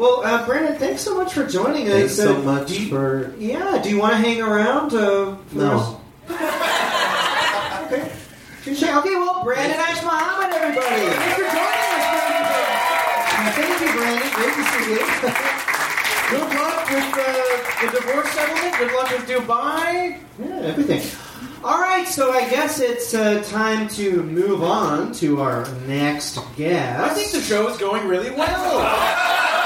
[0.00, 1.92] Well, uh, Brandon, thanks so much for joining us.
[1.92, 3.32] Thanks so Uh, much do you- for.
[3.38, 4.94] Yeah, do you want to hang around?
[4.94, 6.00] Uh, for No.
[7.84, 8.08] okay.
[8.64, 8.82] Touche.
[8.82, 10.86] Okay, well, Brandon Ash-Mohammed, everybody.
[10.88, 12.56] Thanks for joining us, Brandon.
[13.52, 14.28] Thank you, Brandon.
[14.36, 15.00] Great to see you.
[16.30, 17.28] Good luck with uh,
[17.82, 18.72] the divorce settlement.
[18.78, 20.16] Good luck with Dubai.
[20.38, 21.02] yeah, everything.
[21.62, 27.00] All right, so I guess it's uh, time to move on to our next guest.
[27.00, 29.26] I think the show is going really well.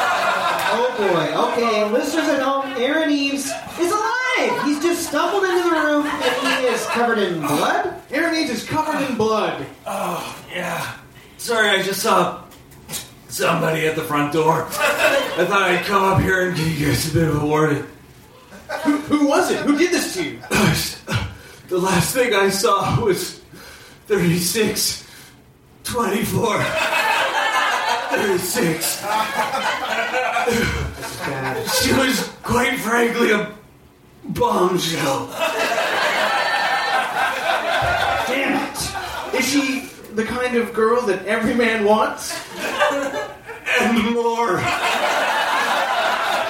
[0.77, 1.35] Oh boy.
[1.53, 3.47] Okay, listeners at home, Aaron Eves
[3.79, 4.65] is alive.
[4.65, 7.95] He's just stumbled into the room and he is covered in blood.
[8.11, 9.65] Aaron Eves is covered in blood.
[9.87, 10.97] Oh, yeah.
[11.39, 12.43] Sorry, I just saw
[13.29, 14.65] somebody at the front door.
[14.69, 17.85] I thought I'd come up here and give you guys a bit of a warning.
[18.85, 19.59] Who, who was it?
[19.61, 20.41] Who did this to you?
[21.67, 23.41] The last thing I saw was
[24.07, 25.03] 36,
[25.85, 26.63] 24,
[28.11, 29.03] 36.
[31.73, 33.53] She was quite frankly a
[34.25, 35.29] bombshell.
[38.27, 38.95] Damn it!
[39.35, 42.35] Is she the kind of girl that every man wants?
[43.81, 44.59] And more.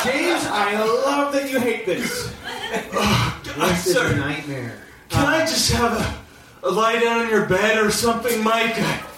[0.04, 0.74] James, I
[1.06, 2.34] love that you hate this.
[2.72, 4.78] I'm This is a nightmare.
[5.08, 8.76] Can I just have a, a lie down in your bed or something, Mike?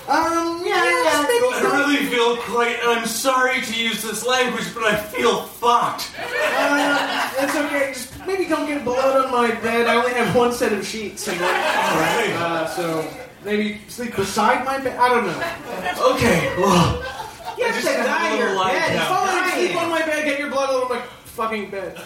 [0.09, 1.27] I, Um, yeah, yeah.
[1.27, 2.77] I really feel quite.
[2.81, 6.11] And I'm sorry to use this language, but I feel fucked.
[6.19, 7.93] Uh, it's okay.
[7.93, 9.87] Just maybe don't get blood on my bed.
[9.87, 12.31] I only have one set of sheets, and Alright.
[12.37, 13.09] uh, so
[13.45, 14.97] maybe sleep beside my bed.
[14.99, 16.13] I don't know.
[16.15, 17.03] Okay, well.
[17.59, 18.93] You have just to have a die little your lie bed.
[18.93, 18.99] down.
[18.99, 20.25] It's Fine, sleep on my bed.
[20.27, 21.97] Get your blood all over my fucking bed.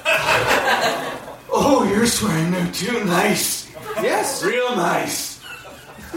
[1.52, 3.68] Oh, you're swearing there too nice.
[4.00, 4.42] Yes.
[4.44, 5.40] Real nice.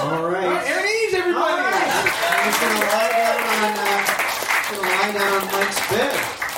[0.00, 0.44] All right.
[0.66, 1.62] Aaron Eves, All everybody.
[1.62, 1.90] right.
[2.32, 6.12] I'm just gonna lie down on, uh, gonna on Mike's bed.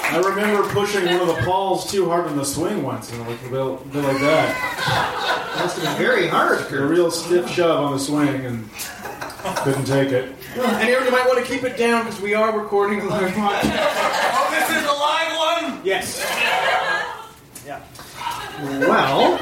[0.05, 3.41] I remember pushing one of the Pauls too hard on the swing once, and like
[3.47, 5.57] a bit, a bit like that.
[5.59, 8.69] Must have been very hard, A real stiff shove on the swing, and
[9.65, 10.35] couldn't take it.
[10.55, 13.31] And Aaron, you might want to keep it down because we are recording a live
[13.33, 13.73] podcast.
[14.35, 15.81] Oh, this is a live one?
[15.85, 16.21] Yes.
[17.67, 17.81] Yeah.
[18.87, 19.39] Well,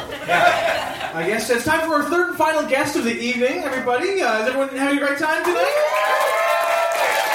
[1.15, 4.23] I guess it's time for our third and final guest of the evening, everybody.
[4.23, 5.75] Uh, is everyone having a great time tonight?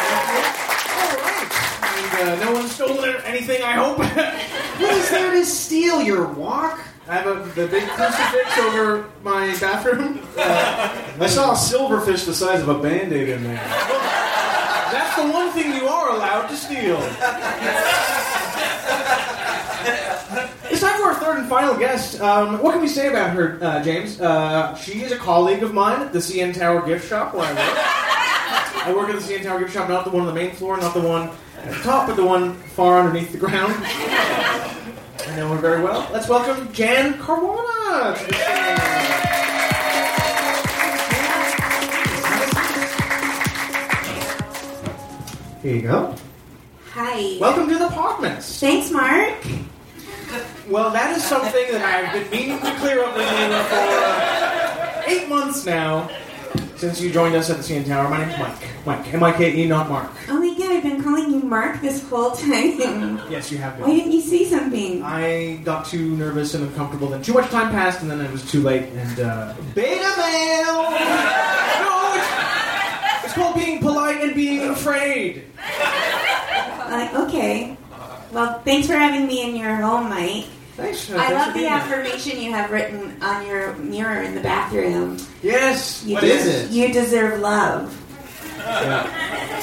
[0.08, 1.82] All right.
[1.96, 3.98] And uh, no one's stolen anything, I hope.
[4.80, 6.02] what is there to steal?
[6.02, 6.80] Your walk?
[7.08, 10.20] I have a, the big crucifix over my bathroom.
[10.38, 13.56] I saw a silverfish the size of a band-aid in there.
[13.56, 16.98] That's the one thing you are allowed to steal.
[20.72, 22.20] It's time for our third and final guest.
[22.20, 24.20] Um, what can we say about her, uh, James?
[24.20, 27.54] Uh, she is a colleague of mine at the CN Tower gift shop where I
[27.54, 28.35] work.
[28.86, 30.78] I work at the CN Tower gift shop, not the one on the main floor,
[30.78, 33.74] not the one at the top, but the one far underneath the ground.
[33.84, 36.08] I know her very well.
[36.14, 38.80] Let's welcome Jan Caruana to the stage.
[45.64, 46.16] Here you go.
[46.92, 47.40] Hi.
[47.40, 48.60] Welcome to the Podmess.
[48.60, 49.34] Thanks, Mark.
[50.70, 55.04] Well, that is something that I've been meaning to clear up with you for uh,
[55.08, 56.08] eight months now,
[56.78, 58.10] since you joined us at the CN Tower.
[58.10, 58.86] My name's Mike.
[58.86, 59.14] Mike.
[59.14, 60.12] M-I-K-E, not Mark.
[60.30, 63.20] Oh my god, I've been calling you Mark this whole time.
[63.30, 63.96] Yes, you have Why been.
[63.98, 65.02] didn't you say something?
[65.04, 67.08] I got too nervous and uncomfortable.
[67.10, 68.84] Then too much time passed, and then it was too late.
[68.94, 70.92] And uh, Beta male!
[71.82, 75.46] no, it's, it's called being polite and being afraid.
[75.60, 77.78] Uh, okay.
[78.32, 80.46] Well, thanks for having me in your home, Mike.
[80.76, 81.10] Thanks.
[81.10, 85.18] uh, I love the affirmation you have written on your mirror in the bathroom.
[85.42, 86.04] Yes.
[86.04, 86.72] You What des- is it?
[86.72, 88.02] You deserve love.
[88.58, 89.06] Yeah.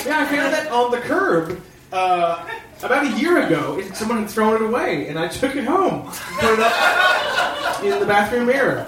[0.07, 1.61] yeah, I found that on the curb
[1.93, 2.47] uh,
[2.83, 3.83] about a year ago.
[3.95, 8.07] Someone had thrown it away, and I took it home, put it up in the
[8.07, 8.87] bathroom mirror.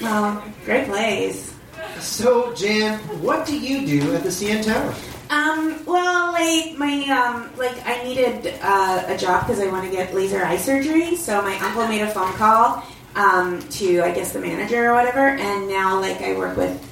[0.00, 1.52] Well, great place.
[1.98, 4.94] So, Jan, what do you do at the CN Tower?
[5.30, 9.90] Um, well, like my um, like I needed uh, a job because I want to
[9.90, 11.16] get laser eye surgery.
[11.16, 12.82] So my uncle made a phone call
[13.14, 16.82] um, to I guess the manager or whatever, and now like I work with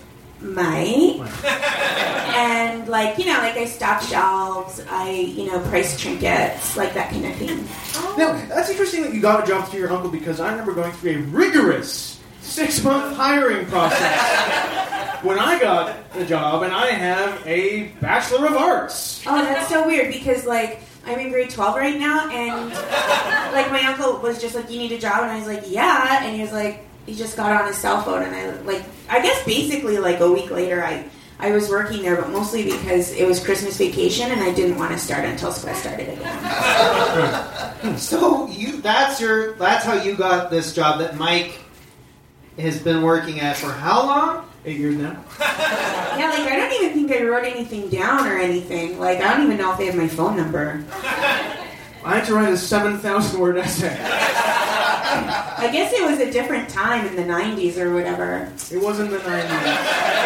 [0.40, 1.20] Mike,
[2.34, 7.10] and like you know like I stock shelves, I you know price trinkets, like that
[7.10, 7.64] kind of thing.
[8.18, 10.92] Now, that's interesting that you got a job through your uncle because I remember going
[10.92, 12.15] through a rigorous
[12.46, 15.22] six month hiring process.
[15.22, 19.22] When I got the job, and I have a Bachelor of Arts.
[19.26, 22.70] Oh, that's so weird because like I'm in grade 12 right now, and
[23.52, 26.24] like my uncle was just like, "You need a job," and I was like, "Yeah,"
[26.24, 29.20] and he was like, he just got on his cell phone, and I like, I
[29.22, 31.04] guess basically like a week later, I
[31.38, 34.92] I was working there, but mostly because it was Christmas vacation, and I didn't want
[34.92, 36.34] to start until school started again.
[36.36, 37.88] Hmm.
[37.88, 37.96] Hmm.
[37.96, 41.58] So you that's your that's how you got this job that Mike
[42.58, 44.50] has been working at for how long?
[44.64, 45.22] Eight years now.
[46.16, 48.98] Yeah, like I don't even think I wrote anything down or anything.
[48.98, 50.82] Like I don't even know if they have my phone number.
[50.90, 53.94] I had to write a 7,000 word essay.
[54.00, 58.50] I guess it was a different time in the 90s or whatever.
[58.72, 59.46] It wasn't the 90s.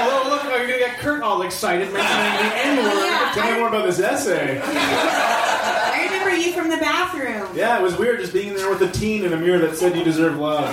[0.02, 3.04] Oh, look, oh, you're going to get Kurt all excited mentioning the N word.
[3.04, 4.60] Yeah, Tell me more about this essay.
[4.62, 7.48] I remember you from the bathroom.
[7.56, 9.96] Yeah, it was weird just being there with a teen in a mirror that said
[9.96, 10.64] you deserve love.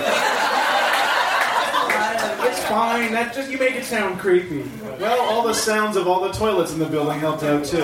[2.68, 3.12] It's fine.
[3.12, 4.62] That just you make it sound creepy.
[5.00, 7.78] Well, all the sounds of all the toilets in the building helped out too.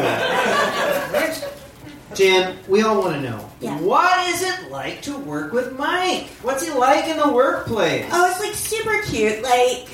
[2.14, 3.50] Jan, we all want to know.
[3.60, 3.80] Yeah.
[3.80, 6.26] What is it like to work with Mike?
[6.42, 8.06] What's he like in the workplace?
[8.12, 9.42] Oh, it's like super cute.
[9.42, 9.88] Like,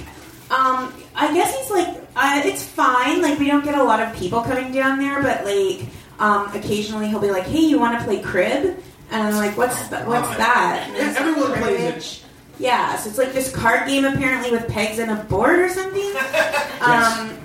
[0.50, 1.86] um, I guess he's like,
[2.16, 3.22] uh, it's fine.
[3.22, 5.86] Like, we don't get a lot of people coming down there, but like,
[6.18, 8.76] um, occasionally he'll be like, "Hey, you want to play crib?"
[9.12, 12.24] And I'm like, "What's th- what's that?" And it's Everyone like, plays it.
[12.60, 15.68] "Cribbage." Yeah, so it's like this card game apparently with pegs and a board or
[15.68, 16.12] something.
[16.80, 17.36] Um,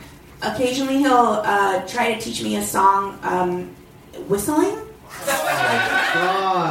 [0.41, 3.75] occasionally he'll uh, try to teach me a song um,
[4.29, 4.77] whistling.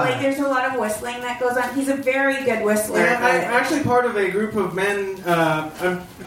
[0.08, 1.74] Like there's a lot of whistling that goes on.
[1.74, 3.00] He's a very good whistler.
[3.00, 5.20] Yeah, I'm actually part of a group of men.
[5.26, 5.70] Uh,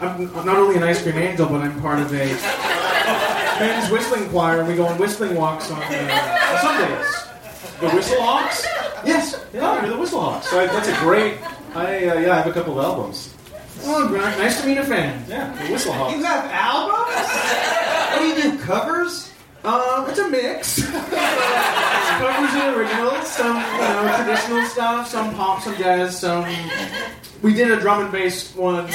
[0.00, 2.26] I'm not only an ice cream angel, but I'm part of a
[3.58, 7.28] men's whistling choir, and we go on whistling walks on, uh, on Sundays.
[7.80, 8.64] The Whistle Hawks?
[9.04, 9.44] Yes.
[9.52, 10.48] Yeah, you're the Whistle Hawks.
[10.48, 11.38] So that's a great.
[11.74, 13.34] I uh, yeah, I have a couple of albums.
[13.84, 14.22] Oh, great.
[14.22, 15.24] nice to meet a fan.
[15.28, 16.16] Yeah, the Whistle Hawks.
[16.16, 17.28] You have albums?
[18.12, 18.58] what do you do?
[18.64, 19.32] Covers?
[19.64, 20.82] Um, it's a mix.
[22.18, 26.44] Covers and originals, some you know traditional stuff, some pop, some jazz, some.
[27.42, 28.88] We did a drum and bass one.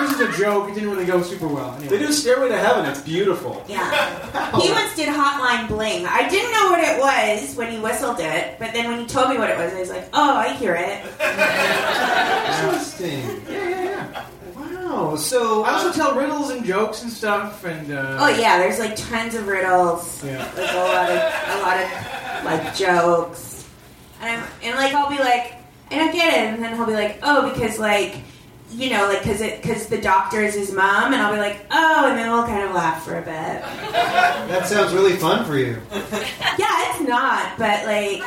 [0.00, 0.68] This is a joke.
[0.68, 1.72] It didn't really go super well.
[1.74, 1.88] Anyway.
[1.88, 2.84] They do Stairway to Heaven.
[2.86, 3.64] It's beautiful.
[3.68, 4.60] Yeah.
[4.60, 6.04] He once did Hotline Bling.
[6.06, 9.30] I didn't know what it was when he whistled it, but then when he told
[9.30, 11.04] me what it was, I was like, oh, I hear it.
[12.64, 13.40] Interesting.
[13.48, 14.26] Yeah, yeah, yeah.
[14.56, 15.16] Wow.
[15.16, 18.96] So I also tell riddles and jokes and stuff, and uh, Oh yeah, there's like
[18.96, 20.22] tons of riddles.
[20.24, 20.44] Yeah.
[20.56, 21.18] Like a lot of
[21.48, 23.68] a lot of like jokes.
[24.20, 25.54] And I'm, and like I'll be like,
[25.90, 28.16] and I don't get it, and then he'll be like, oh, because like.
[28.74, 31.64] You know, like, cause it, cause the doctor is his mom, and I'll be like,
[31.70, 33.30] oh, and then we'll kind of laugh for a bit.
[33.30, 35.80] that sounds really fun for you.
[35.92, 38.20] Yeah, it's not, but like,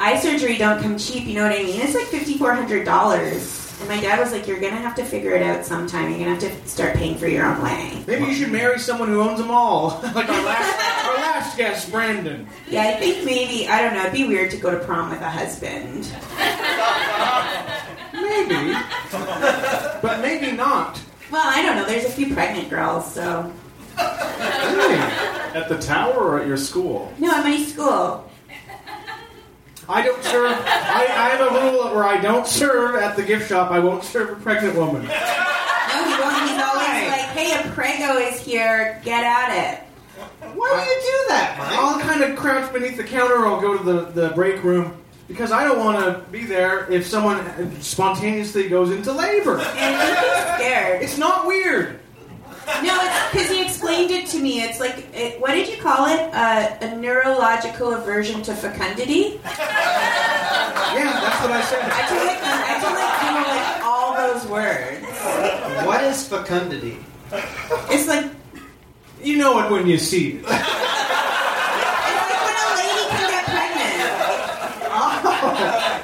[0.00, 1.24] eye surgery don't come cheap.
[1.26, 1.80] You know what I mean?
[1.80, 3.66] It's like fifty four hundred dollars.
[3.80, 6.10] And my dad was like, "You're gonna have to figure it out sometime.
[6.10, 9.08] You're gonna have to start paying for your own way." maybe you should marry someone
[9.08, 12.46] who owns the mall, like our last, our last guest, Brandon.
[12.68, 14.02] Yeah, I think maybe I don't know.
[14.02, 16.12] It'd be weird to go to prom with a husband.
[18.30, 18.72] Maybe,
[20.02, 21.00] but maybe not.
[21.32, 21.84] Well, I don't know.
[21.84, 23.52] There's a few pregnant girls, so
[23.98, 27.12] At the tower or at your school?
[27.18, 28.30] no, at my school.
[29.88, 30.52] I don't serve.
[30.52, 33.72] I, I have a rule where I don't serve at the gift shop.
[33.72, 35.02] I won't serve a pregnant woman.
[35.02, 36.48] No, he won't.
[36.48, 39.00] He's always like, "Hey, a prego is here.
[39.04, 39.80] Get at it."
[40.54, 41.72] Why do you do that, Mike?
[41.78, 43.34] I'll kind of crouch beneath the counter.
[43.36, 44.96] Or I'll go to the, the break room
[45.30, 47.40] because I don't want to be there if someone
[47.80, 49.58] spontaneously goes into labor.
[49.76, 51.02] And he's scared.
[51.02, 52.00] It's not weird.
[52.82, 54.60] No, it's because he explained it to me.
[54.62, 56.20] It's like, it, what did you call it?
[56.34, 59.40] Uh, a neurological aversion to fecundity.
[59.44, 61.82] Yeah, that's what I said.
[61.84, 65.06] I can like, I can like, you know, like all those words.
[65.86, 66.98] What is fecundity?
[67.90, 68.26] It's like,
[69.22, 70.34] You know it when you see it.
[70.40, 70.58] it's like
[72.46, 74.10] when a lady can get pregnant.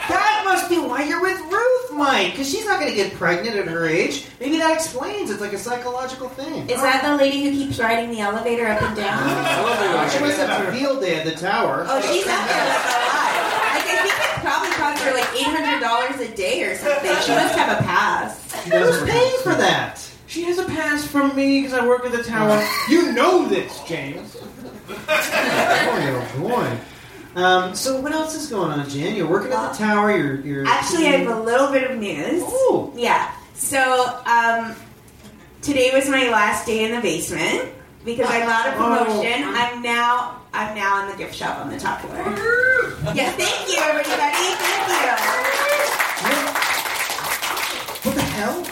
[0.08, 3.54] That must be why you're with Ruth, Mike, because she's not going to get pregnant
[3.56, 4.26] at her age.
[4.40, 5.30] Maybe that explains.
[5.30, 6.70] It's like a psychological thing.
[6.70, 10.06] Is that the lady who keeps riding the elevator up and down?
[10.16, 11.84] She was at a field day at the tower.
[11.86, 13.34] Oh, she's up there like a lot.
[13.74, 17.10] I think it probably cost her like eight hundred dollars a day or something.
[17.22, 18.54] She must have a pass.
[18.64, 20.00] Who's paying for that?
[20.26, 22.64] She has a pass from me because I work at the tower.
[22.88, 24.34] You know this, James.
[24.86, 26.78] Boy, oh boy.
[27.36, 29.14] Um, so what else is going on, Jan?
[29.14, 30.16] You're working at the tower.
[30.16, 32.42] You're, you're Actually, I have a little bit of news.
[32.42, 32.90] Ooh.
[32.96, 33.30] Yeah.
[33.52, 33.78] So
[34.24, 34.74] um,
[35.60, 37.68] today was my last day in the basement
[38.06, 39.44] because I got a promotion.
[39.44, 42.16] I'm now I'm now in the gift shop on the top floor.
[43.14, 43.30] Yeah.
[43.32, 44.16] Thank you, everybody.
[44.16, 45.12] Thank you.
[48.02, 48.66] What the hell?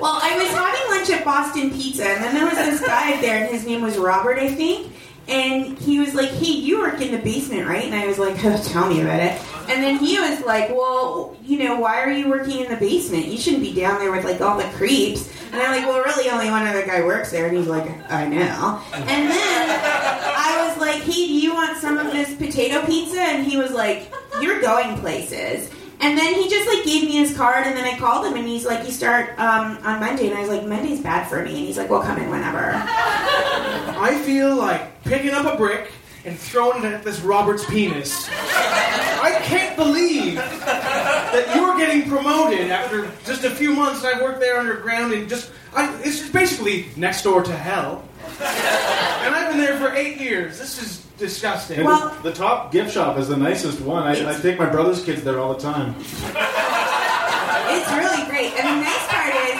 [0.00, 3.44] Well, I was having lunch at Boston Pizza, and then there was this guy there,
[3.44, 4.92] and his name was Robert, I think.
[5.26, 8.36] And he was like, "Hey, you work in the basement, right?" And I was like,
[8.44, 12.10] oh, "Tell me about it." And then he was like, "Well, you know, why are
[12.10, 13.26] you working in the basement?
[13.26, 16.28] You shouldn't be down there with like all the creeps." And I'm like, "Well, really,
[16.30, 20.78] only one other guy works there." And he's like, "I know." And then I was
[20.78, 24.12] like, "Hey, do you want some of this potato pizza?" And he was like,
[24.42, 25.70] "You're going places."
[26.00, 28.46] And then he just like gave me his card, and then I called him, and
[28.46, 31.50] he's like, "You start um, on Monday," and I was like, "Monday's bad for me,"
[31.50, 35.90] and he's like, "Well, come in whenever." I feel like picking up a brick
[36.24, 38.28] and throwing it at this Robert's penis.
[38.30, 44.58] I can't believe that you're getting promoted after just a few months I've worked there
[44.58, 48.04] underground and just I, it's just basically next door to hell.
[48.40, 50.58] And I've been there for eight years.
[50.58, 51.84] This is disgusting.
[51.84, 54.04] Well- the, the top gift shop is the nicest one.
[54.04, 55.94] I, I take my brother's kids there all the time.
[55.98, 59.58] It's really great, and the nice part is,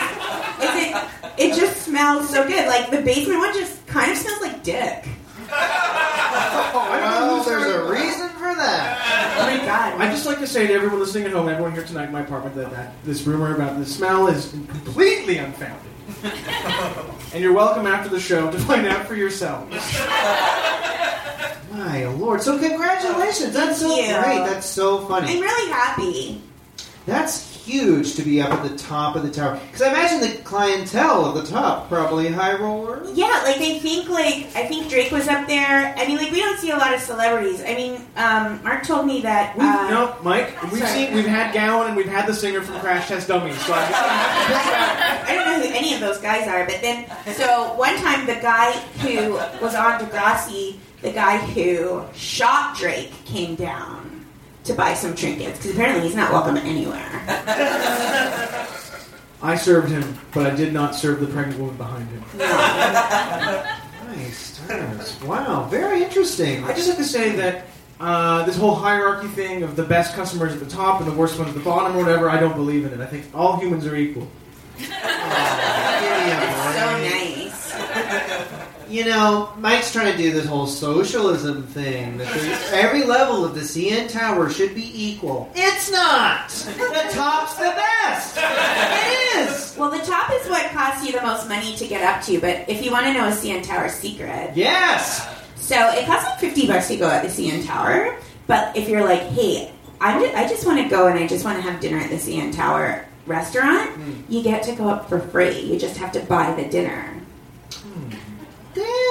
[0.63, 0.95] is it
[1.37, 2.67] it just smells so good.
[2.67, 5.05] Like the basement one just kind of smells like dick.
[6.75, 9.37] Well, there's a reason for that.
[9.39, 9.99] Oh my god.
[10.01, 12.21] I'd just like to say to everyone listening at home, everyone here tonight in my
[12.21, 15.91] apartment, that, that this rumor about the smell is completely unfounded.
[17.33, 19.71] and you're welcome after the show to find out for yourselves.
[21.71, 22.41] My lord!
[22.41, 23.53] So congratulations.
[23.53, 24.23] That's so Thank you.
[24.23, 24.49] great.
[24.49, 25.33] That's so funny.
[25.33, 26.41] I'm really happy.
[27.05, 29.59] That's huge to be up at the top of the tower.
[29.67, 33.15] Because I imagine the clientele at the top probably high rollers.
[33.17, 35.93] Yeah, like I think like I think Drake was up there.
[35.97, 37.61] I mean, like we don't see a lot of celebrities.
[37.61, 39.55] I mean, um, Mark told me that.
[39.55, 40.61] We've, uh, no, Mike.
[40.63, 40.91] We've sorry.
[40.91, 41.13] seen.
[41.13, 43.59] We've had Gowan and we've had the singer from Crash Test Dummies.
[43.65, 45.29] So I'm just gonna have to push back.
[45.29, 48.35] I don't know who any of those guys are, but then so one time the
[48.35, 49.33] guy who
[49.63, 54.14] was on Degrassi, the guy who shot Drake, came down
[54.65, 57.07] to buy some trinkets because apparently he's not welcome anywhere.
[59.41, 62.23] I served him, but I did not serve the pregnant woman behind him.
[64.05, 65.21] Nice.
[65.23, 66.63] Wow, very interesting.
[66.63, 67.65] I just have to say that
[67.99, 71.37] uh, this whole hierarchy thing of the best customers at the top and the worst
[71.37, 72.99] ones at the bottom or whatever, I don't believe in it.
[72.99, 74.27] I think all humans are equal.
[74.77, 76.64] It's so nice.
[78.89, 82.17] You know, Mike's trying to do this whole socialism thing.
[82.17, 85.51] That every level of the CN Tower should be equal.
[85.55, 86.49] It's not.
[86.49, 88.37] The top's the best.
[88.37, 89.75] It is.
[89.77, 92.69] Well, the top is what costs you the most money to get up to, but
[92.69, 95.27] if you want to know a CN Tower secret, Yes.
[95.55, 98.17] So it costs like fifty bucks to go at the CN Tower.
[98.47, 101.57] But if you're like, hey, I'm I just want to go and I just want
[101.57, 104.31] to have dinner at the CN Tower restaurant, hmm.
[104.31, 105.59] you get to go up for free.
[105.59, 107.11] You just have to buy the dinner.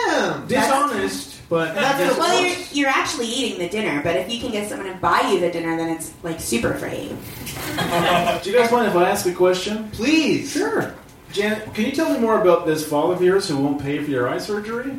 [0.06, 0.46] Damn.
[0.46, 4.50] Dishonest, but That's the Well, you're, you're actually eating the dinner, but if you can
[4.50, 7.08] get someone to buy you the dinner, then it's like super free.
[8.42, 9.90] Do you guys mind if I ask a question?
[9.90, 10.52] Please.
[10.52, 10.94] Sure.
[11.32, 14.08] Janet, can you tell me more about this fall of yours who won't pay for
[14.08, 14.96] your eye surgery?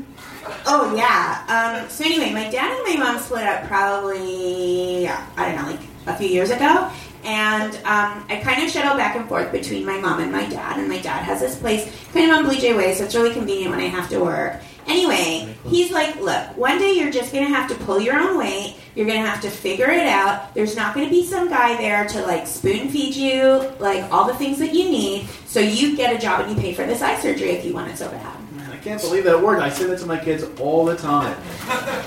[0.66, 1.80] Oh yeah.
[1.82, 5.80] Um, so anyway, my dad and my mom split up probably I don't know, like
[6.08, 6.92] a few years ago,
[7.24, 10.78] and um, I kind of shuttle back and forth between my mom and my dad.
[10.78, 13.34] And my dad has this place kind of on Blue Jay Way, so it's really
[13.34, 14.62] convenient when I have to work.
[14.88, 18.76] Anyway, he's like, look, one day you're just gonna have to pull your own weight.
[18.96, 20.54] You're gonna have to figure it out.
[20.54, 24.36] There's not gonna be some guy there to like spoon feed you, like all the
[24.36, 25.28] things that you need.
[25.48, 27.92] So you get a job and you pay for this eye surgery if you want
[27.92, 28.54] it so bad.
[28.54, 29.60] Man, I can't believe that word.
[29.60, 31.36] I say that to my kids all the time.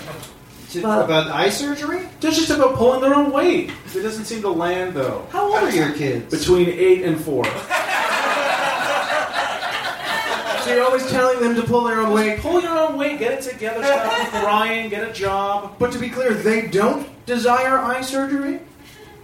[0.73, 2.07] To- Well- about eye surgery?
[2.21, 3.71] It's just about pulling their own weight.
[3.97, 5.27] It doesn't seem to land though.
[5.31, 6.31] How old are your kids?
[6.39, 7.45] Between eight and four.
[10.69, 12.41] so you're always telling them to pull their own weight.
[12.41, 15.77] Pull your own weight, get it together, stop crying, get a job.
[15.79, 18.61] But to be clear, they don't desire eye surgery.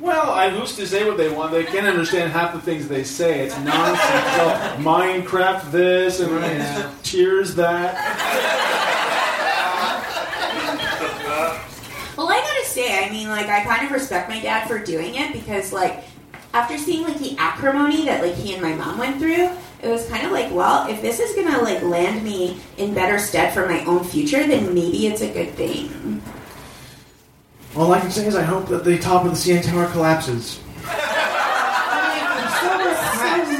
[0.00, 1.52] Well, I who's to say what they want?
[1.52, 3.46] They can't understand half the things they say.
[3.46, 4.00] It's nonsense.
[4.00, 6.92] It's all Minecraft this and Yeah.
[7.02, 7.94] Cheers that.
[12.16, 15.14] Well, I gotta say, I mean, like, I kind of respect my dad for doing
[15.16, 16.04] it because, like,
[16.54, 19.50] after seeing like the acrimony that like he and my mom went through,
[19.82, 23.18] it was kind of like, well, if this is gonna like land me in better
[23.18, 26.22] stead for my own future, then maybe it's a good thing.
[27.76, 30.60] All I can say is I hope that the top of the CN Tower collapses.
[32.60, 32.70] So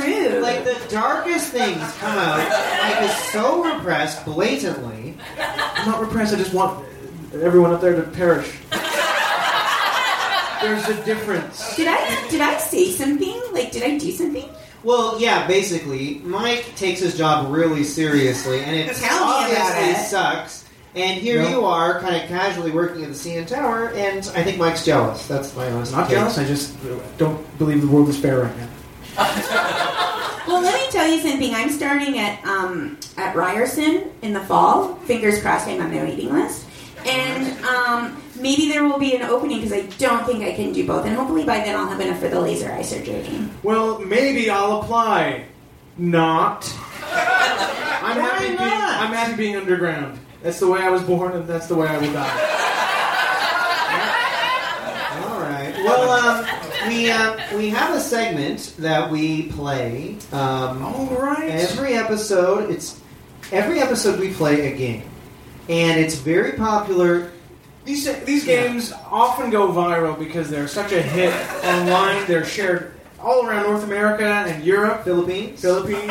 [0.07, 0.43] rude.
[0.43, 2.39] Like the darkest things come out.
[2.39, 5.17] Mike is so repressed blatantly.
[5.39, 6.33] I'm not repressed.
[6.33, 6.87] I just want
[7.35, 8.57] everyone up there to perish.
[10.65, 11.77] There's a difference.
[11.77, 13.41] did I did I say something?
[13.53, 14.49] Like, did I do something?
[14.83, 19.91] Well, yeah, basically, Mike takes his job really seriously, and it Tell me about obviously
[20.03, 20.07] it.
[20.09, 20.65] sucks.
[20.95, 21.49] And here No.
[21.49, 25.27] you are, kind of casually working at the CN Tower, and I think Mike's jealous.
[25.27, 26.19] That's my honest Not take.
[26.19, 26.39] jealous.
[26.39, 26.77] I just
[27.19, 28.69] don't believe the world is fair right now.
[30.47, 31.55] Well, let me tell you something.
[31.55, 34.95] I'm starting at um, at Ryerson in the fall.
[35.07, 36.67] Fingers crossed, I'm on their waiting list,
[37.07, 40.87] and um, maybe there will be an opening because I don't think I can do
[40.87, 41.05] both.
[41.07, 43.24] And hopefully by then I'll have enough for the laser eye surgery.
[43.62, 45.45] Well, maybe I'll apply.
[45.97, 46.64] Not.
[47.12, 48.57] I'm Why happy being.
[48.57, 49.01] not?
[49.03, 50.18] I'm happy being underground.
[50.43, 52.51] That's the way I was born, and that's the way I will die.
[55.24, 55.72] All right.
[55.85, 56.45] Well, um,
[56.89, 60.16] we uh, we have a segment that we play.
[60.32, 61.49] Um, All right.
[61.51, 63.01] Every episode, it's
[63.53, 65.05] every episode we play a game,
[65.68, 67.30] and it's very popular.
[67.85, 72.26] These these games often go viral because they're such a hit online.
[72.26, 76.11] They're shared all around North America and Europe, Philippines, Philippines.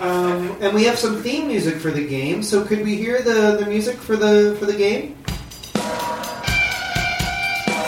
[0.00, 2.42] um, and we have some theme music for the game.
[2.42, 5.16] So, could we hear the, the music for the for the game?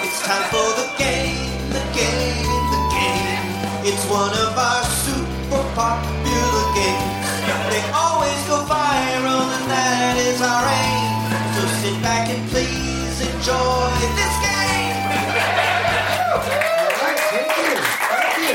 [0.01, 3.85] It's time for the game, the game, the game.
[3.85, 7.29] It's one of our super popular games.
[7.69, 11.12] They always go viral, and that is our aim.
[11.83, 15.03] Sit back and please enjoy this game.
[16.31, 16.39] All
[17.03, 17.75] right, thank you,
[18.07, 18.55] thank you.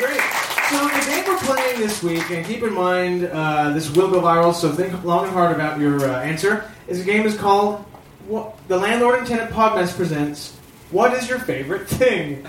[0.00, 0.24] Great.
[0.70, 4.22] So the game we're playing this week, and keep in mind uh, this will go
[4.22, 6.64] viral, so think long and hard about your uh, answer.
[6.88, 7.84] Is a game is called
[8.28, 10.56] what, the Landlord and Tenant Podmess presents.
[10.90, 12.46] What is your favorite thing?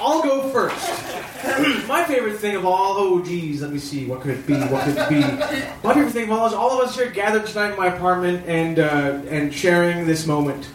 [0.00, 1.01] I'll go first.
[1.88, 4.54] My favorite thing of all, oh geez, let me see, what could it be?
[4.54, 5.20] What could it be?
[5.86, 8.44] My favorite thing of all is all of us here gathered tonight in my apartment
[8.46, 10.68] and uh, and sharing this moment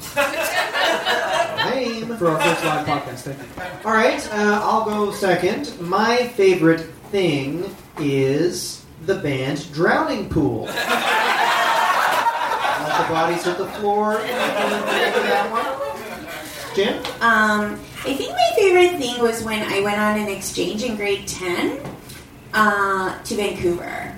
[1.66, 2.16] Lame.
[2.16, 3.20] for our first live podcast.
[3.22, 3.88] Thank you.
[3.88, 5.78] All right, uh, I'll go second.
[5.80, 6.80] My favorite
[7.10, 10.64] thing is the band Drowning Pool.
[10.64, 10.76] Let
[13.08, 14.14] the bodies hit the floor.
[14.14, 15.83] That one?
[16.74, 16.98] Jen?
[17.20, 21.26] Um, I think my favorite thing was when I went on an exchange in grade
[21.26, 21.80] 10
[22.52, 24.14] uh, to Vancouver.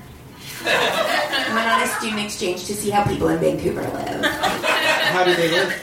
[0.65, 4.25] I went on a student exchange to see how people in Vancouver live.
[4.25, 5.83] How do they live?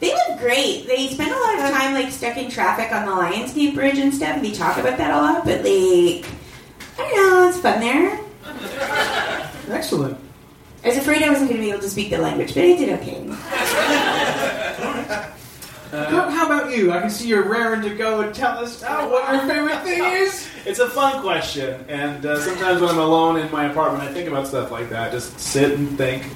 [0.00, 0.86] They live great.
[0.86, 3.98] They spend a lot of time like stuck in traffic on the Lions Gate Bridge
[3.98, 4.42] and stuff.
[4.42, 6.26] They talk about that a lot, but like,
[6.98, 8.20] I don't know, it's fun there.
[9.68, 10.18] Excellent.
[10.84, 12.76] I was afraid I wasn't going to be able to speak the language, but I
[12.76, 14.58] did okay.
[15.92, 16.92] how, how about you?
[16.92, 20.02] I can see you're raring to go and tell us uh, what your favorite thing
[20.22, 20.48] is.
[20.64, 24.28] It's a fun question, and uh, sometimes when I'm alone in my apartment, I think
[24.28, 25.12] about stuff like that.
[25.12, 26.26] Just sit and think.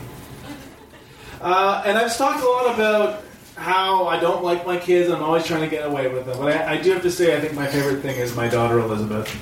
[1.40, 3.24] Uh, and I've talked a lot about
[3.56, 5.10] how I don't like my kids.
[5.10, 6.38] I'm always trying to get away with them.
[6.38, 8.78] But I, I do have to say, I think my favorite thing is my daughter
[8.78, 9.34] Elizabeth.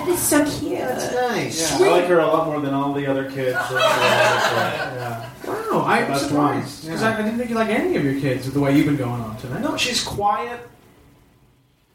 [0.00, 0.78] That is so cute.
[0.78, 1.78] That's nice.
[1.80, 3.58] Yeah, I like her a lot more than all the other kids.
[3.70, 5.30] So, yeah.
[5.46, 7.10] Wow, I'm Best surprised because yeah.
[7.10, 8.96] I, I didn't think you like any of your kids with the way you've been
[8.96, 9.60] going on tonight.
[9.60, 10.60] No, she's quiet.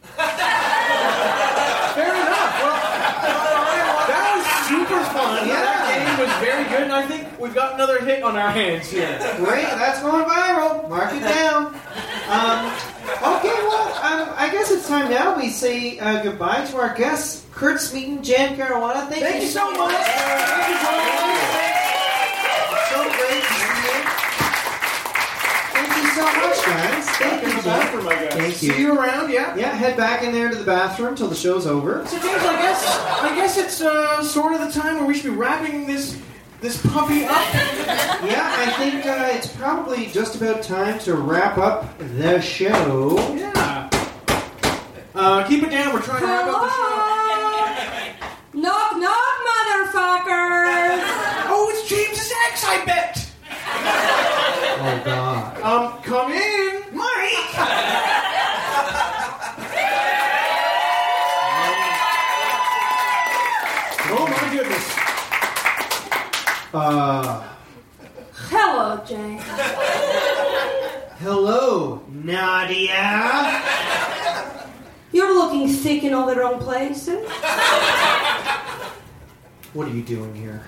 [0.15, 0.25] Fair
[2.15, 2.53] enough.
[2.61, 2.79] Well,
[4.07, 5.47] that was super fun.
[5.47, 5.61] Yeah.
[5.61, 8.89] That game was very good, and I think we've got another hit on our hands
[8.89, 9.17] here.
[9.37, 10.87] Great, that's going viral.
[10.89, 11.67] Mark it down.
[12.27, 12.71] Um,
[13.37, 17.44] okay, well, um, I guess it's time now we say uh, goodbye to our guests,
[17.55, 19.07] Kurt Smeaton, Jan Caruana.
[19.07, 19.95] Thank, Thank you so much.
[19.95, 21.15] Thank you so much.
[22.91, 23.95] So great to see you.
[25.71, 27.05] Thank you so much, guys.
[27.17, 28.31] Thank you, Jen.
[28.31, 28.73] Thank See you.
[28.73, 29.55] you around, yeah.
[29.55, 32.05] Yeah, head back in there to the bathroom till the show's over.
[32.05, 35.23] So James, I guess I guess it's uh, sort of the time where we should
[35.31, 36.19] be wrapping this
[36.61, 37.31] this puppy up.
[38.25, 43.15] Yeah, I think uh, it's probably just about time to wrap up the show.
[43.35, 43.89] Yeah.
[45.13, 45.93] Uh, keep it down.
[45.93, 48.61] We're trying to wrap up the show.
[48.61, 49.35] Knock, knock,
[50.23, 51.01] motherfuckers!
[51.47, 53.31] Oh, it's James's ex, I bet.
[54.77, 55.61] Oh, God.
[55.61, 58.55] Um, come in, Mike.
[64.07, 64.95] oh my goodness.
[66.73, 67.43] Uh,
[68.49, 69.39] Hello, Jane.
[71.19, 73.61] hello, Nadia.
[75.11, 77.25] You're looking sick in all the wrong places.
[79.75, 80.63] What are you doing here?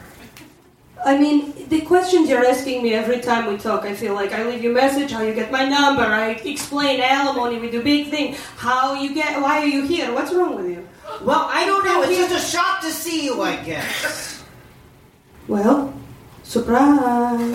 [1.06, 4.44] I mean, the questions you're asking me every time we talk, I feel like I
[4.46, 8.10] leave you a message, how you get my number, I explain alimony, we do big
[8.10, 10.86] thing, how you get, why are you here, what's wrong with you?
[11.24, 12.04] Well, I don't know.
[12.04, 14.44] It's just a shock to see you, I guess.
[15.48, 15.94] Well,
[16.44, 17.40] surprise.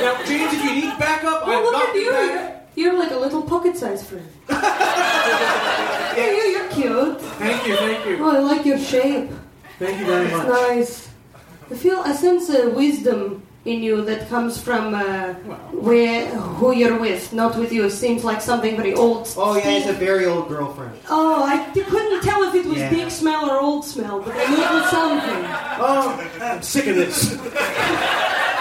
[0.00, 2.10] Now, James, if you need backup, Well, I've look got at you you.
[2.12, 2.70] back.
[2.76, 4.26] You're like a little pocket-sized friend.
[4.48, 7.20] yeah, you, you're cute.
[7.20, 9.30] Thank you, thank you, Oh, I like your shape.
[9.78, 10.46] Thank you very much.
[10.46, 11.08] It's nice.
[11.70, 15.32] I feel I sense a wisdom in you that comes from uh,
[15.72, 17.84] where who you're with, not with you.
[17.86, 19.32] It seems like something very old.
[19.38, 20.98] Oh, yeah, it's a very old girlfriend.
[21.08, 22.90] Oh, I couldn't tell if it was Yeah.
[22.90, 25.44] big smell or old smell, but I knew it was something.
[25.80, 27.38] Oh, I'm sick of this.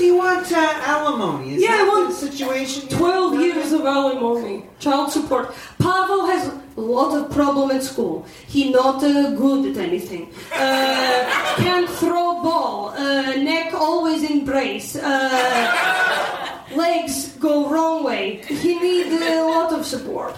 [0.00, 1.54] You want uh, alimony?
[1.56, 2.88] Is Yeah, that I want situation?
[2.88, 5.54] 12 years of alimony, child support.
[5.78, 8.24] Pavel has a lot of problem at school.
[8.46, 10.32] He not uh, good at anything.
[10.52, 12.90] Uh, can't throw ball.
[12.96, 14.96] Uh, neck always in brace.
[14.96, 18.42] Uh, legs go wrong way.
[18.46, 20.34] He need a lot of support.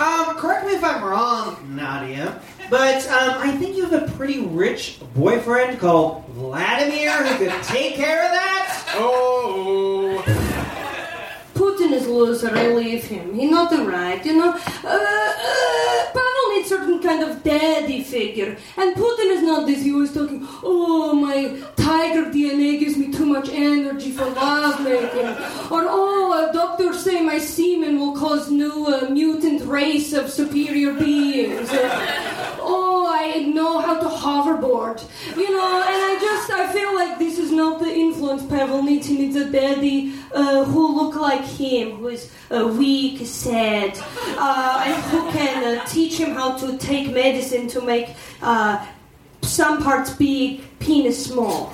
[0.00, 2.40] Um, correct me if I'm wrong, Nadia,
[2.70, 7.94] but um, I think you have a pretty rich boyfriend called Vladimir who could take
[7.94, 8.77] care of that.
[8.94, 10.22] Oh,
[11.54, 12.50] Putin is loser.
[12.54, 13.34] I leave him.
[13.34, 14.50] He not the right, you know.
[14.50, 19.82] Uh, uh, Pavel needs certain kind of daddy figure, and Putin is not this.
[19.82, 20.46] He was talking.
[20.62, 25.28] Oh, my tiger DNA gives me too much energy for love making,
[25.70, 31.68] or oh, doctors say my semen will cause new uh, mutant race of superior beings.
[32.60, 32.87] Oh,
[33.18, 35.02] I know how to hoverboard,
[35.36, 35.82] you know.
[35.82, 39.06] And I just I feel like this is not the influence Pavel needs.
[39.06, 43.98] He needs a daddy uh, who look like him, who is uh, weak, sad,
[44.38, 48.86] uh, and who can uh, teach him how to take medicine to make uh,
[49.42, 51.72] some parts big, penis small.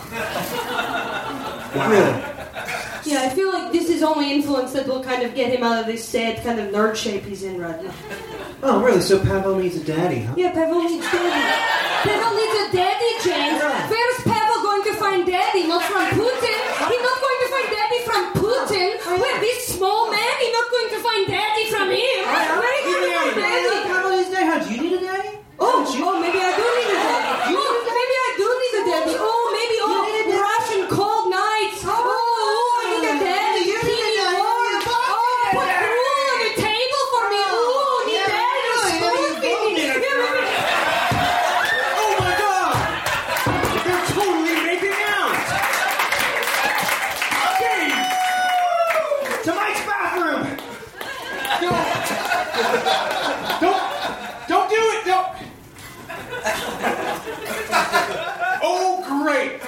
[3.04, 5.78] Yeah, I feel like this is only influence that will kind of get him out
[5.80, 7.92] of this sad kind of nerd shape he's in right now.
[8.62, 9.02] Oh, really?
[9.02, 10.32] So Pavel needs a daddy, huh?
[10.38, 11.44] Yeah, Pavel needs a daddy.
[12.08, 13.60] Pavel needs a daddy, James.
[13.92, 15.68] Where's Pavel going to find daddy?
[15.68, 16.56] Not from Putin.
[16.88, 18.88] He's not going to find daddy from Putin.
[19.20, 22.24] Where this small man, he's not going to find daddy from him.
[22.24, 23.84] Where are you going to find daddy?
[23.84, 24.46] Pavel needs daddy.
[24.48, 25.28] How, do you need a daddy?
[25.60, 27.52] Oh, oh, maybe I do need a daddy.
[27.52, 29.12] Oh, maybe I do need a daddy.
[29.20, 30.08] Oh, maybe oh,
[30.40, 31.84] Russian cold nights.
[31.84, 33.62] Oh, oh, I need a daddy.
[33.70, 34.40] You need a Keep me daddy.
[34.40, 34.82] warm.
[34.82, 37.38] Oh, put food on the table for me.
[37.54, 39.78] Oh, need Yeah, daddy to really, spoon you feed me.
[39.78, 40.58] need a Yeah, maybe-
[42.02, 42.74] Oh my god!
[43.86, 45.38] They're totally making out!
[47.62, 48.10] James!
[49.46, 50.42] To Mike's bathroom!
[51.62, 51.86] Don't!
[53.62, 53.82] Don't!
[54.50, 55.02] Don't do it!
[55.06, 55.30] Don't!
[58.66, 59.60] Oh, great!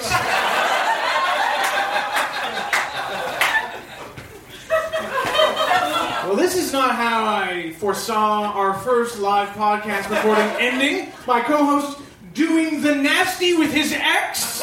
[6.25, 11.09] Well, this is not how I foresaw our first live podcast recording ending.
[11.25, 12.01] My co-host
[12.33, 14.61] doing the nasty with his ex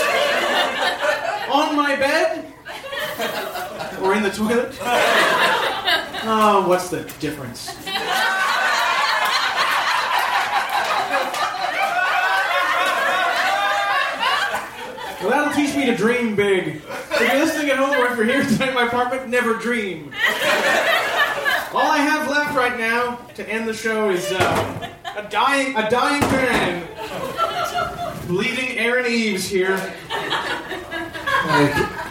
[1.51, 2.53] on my bed
[4.03, 4.77] or in the toilet.
[6.27, 7.75] Oh, what's the difference?
[15.23, 16.83] Well, that'll teach me to dream big.
[17.13, 20.13] If you're listening at home or if you're here tonight in my apartment, never dream.
[21.75, 25.91] All I have left right now to end the show is uh, a dying, a
[25.91, 26.87] dying man,
[28.29, 29.77] bleeding Aaron Eves here.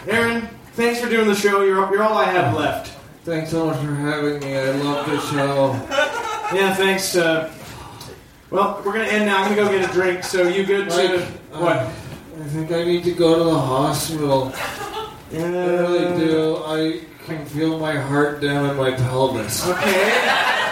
[0.06, 1.62] Aaron, thanks for doing the show.
[1.62, 2.94] You're, you're all I have left.
[3.24, 4.54] Thanks so much for having me.
[4.54, 5.72] I love the show.
[6.54, 7.16] Yeah, thanks.
[7.16, 7.50] Uh,
[8.50, 9.42] well, we're gonna end now.
[9.42, 10.24] I'm gonna go get a drink.
[10.24, 11.26] So you good to Mike,
[11.58, 11.76] what?
[11.76, 11.90] uh,
[12.38, 14.52] I think I need to go to the hospital.
[15.32, 16.56] I really do.
[16.66, 19.66] I can feel my heart down in my pelvis.
[19.66, 20.12] Okay.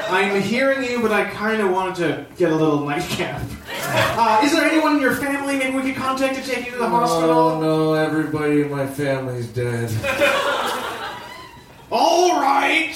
[0.09, 3.41] I'm hearing you, but I kind of wanted to get a little nightcap.
[3.69, 6.79] Uh, is there anyone in your family maybe we could contact to take you to
[6.79, 7.31] the hospital?
[7.31, 9.91] Oh no, everybody in my family's dead.
[11.91, 12.95] All right.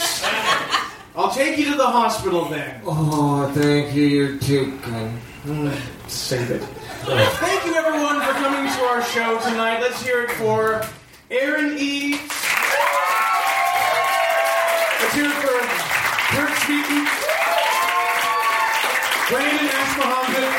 [1.16, 2.82] I'll take you to the hospital then.
[2.86, 4.04] Oh, thank you.
[4.04, 5.18] You're too kind.
[6.08, 6.62] Save it.
[6.62, 9.80] Thank you, everyone, for coming to our show tonight.
[9.80, 10.84] Let's hear it for
[11.30, 12.20] Aaron Eves.
[15.00, 15.56] Let's hear it for
[16.66, 16.82] Brandon
[19.70, 20.50] Ash-Mohammed,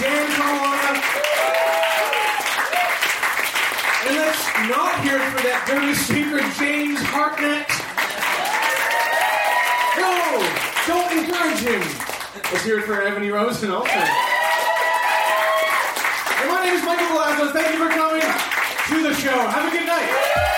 [0.00, 0.98] Jan Caruana.
[4.02, 7.70] And let's not hear for that dirty speaker, James Hartnett.
[9.94, 10.42] No!
[10.88, 11.86] Don't encourage him!
[12.50, 13.94] Let's hear it for Evany Rosen also.
[16.34, 17.52] And my name is Michael Velazquez.
[17.52, 19.38] Thank you for coming to the show.
[19.38, 20.55] Have a good night.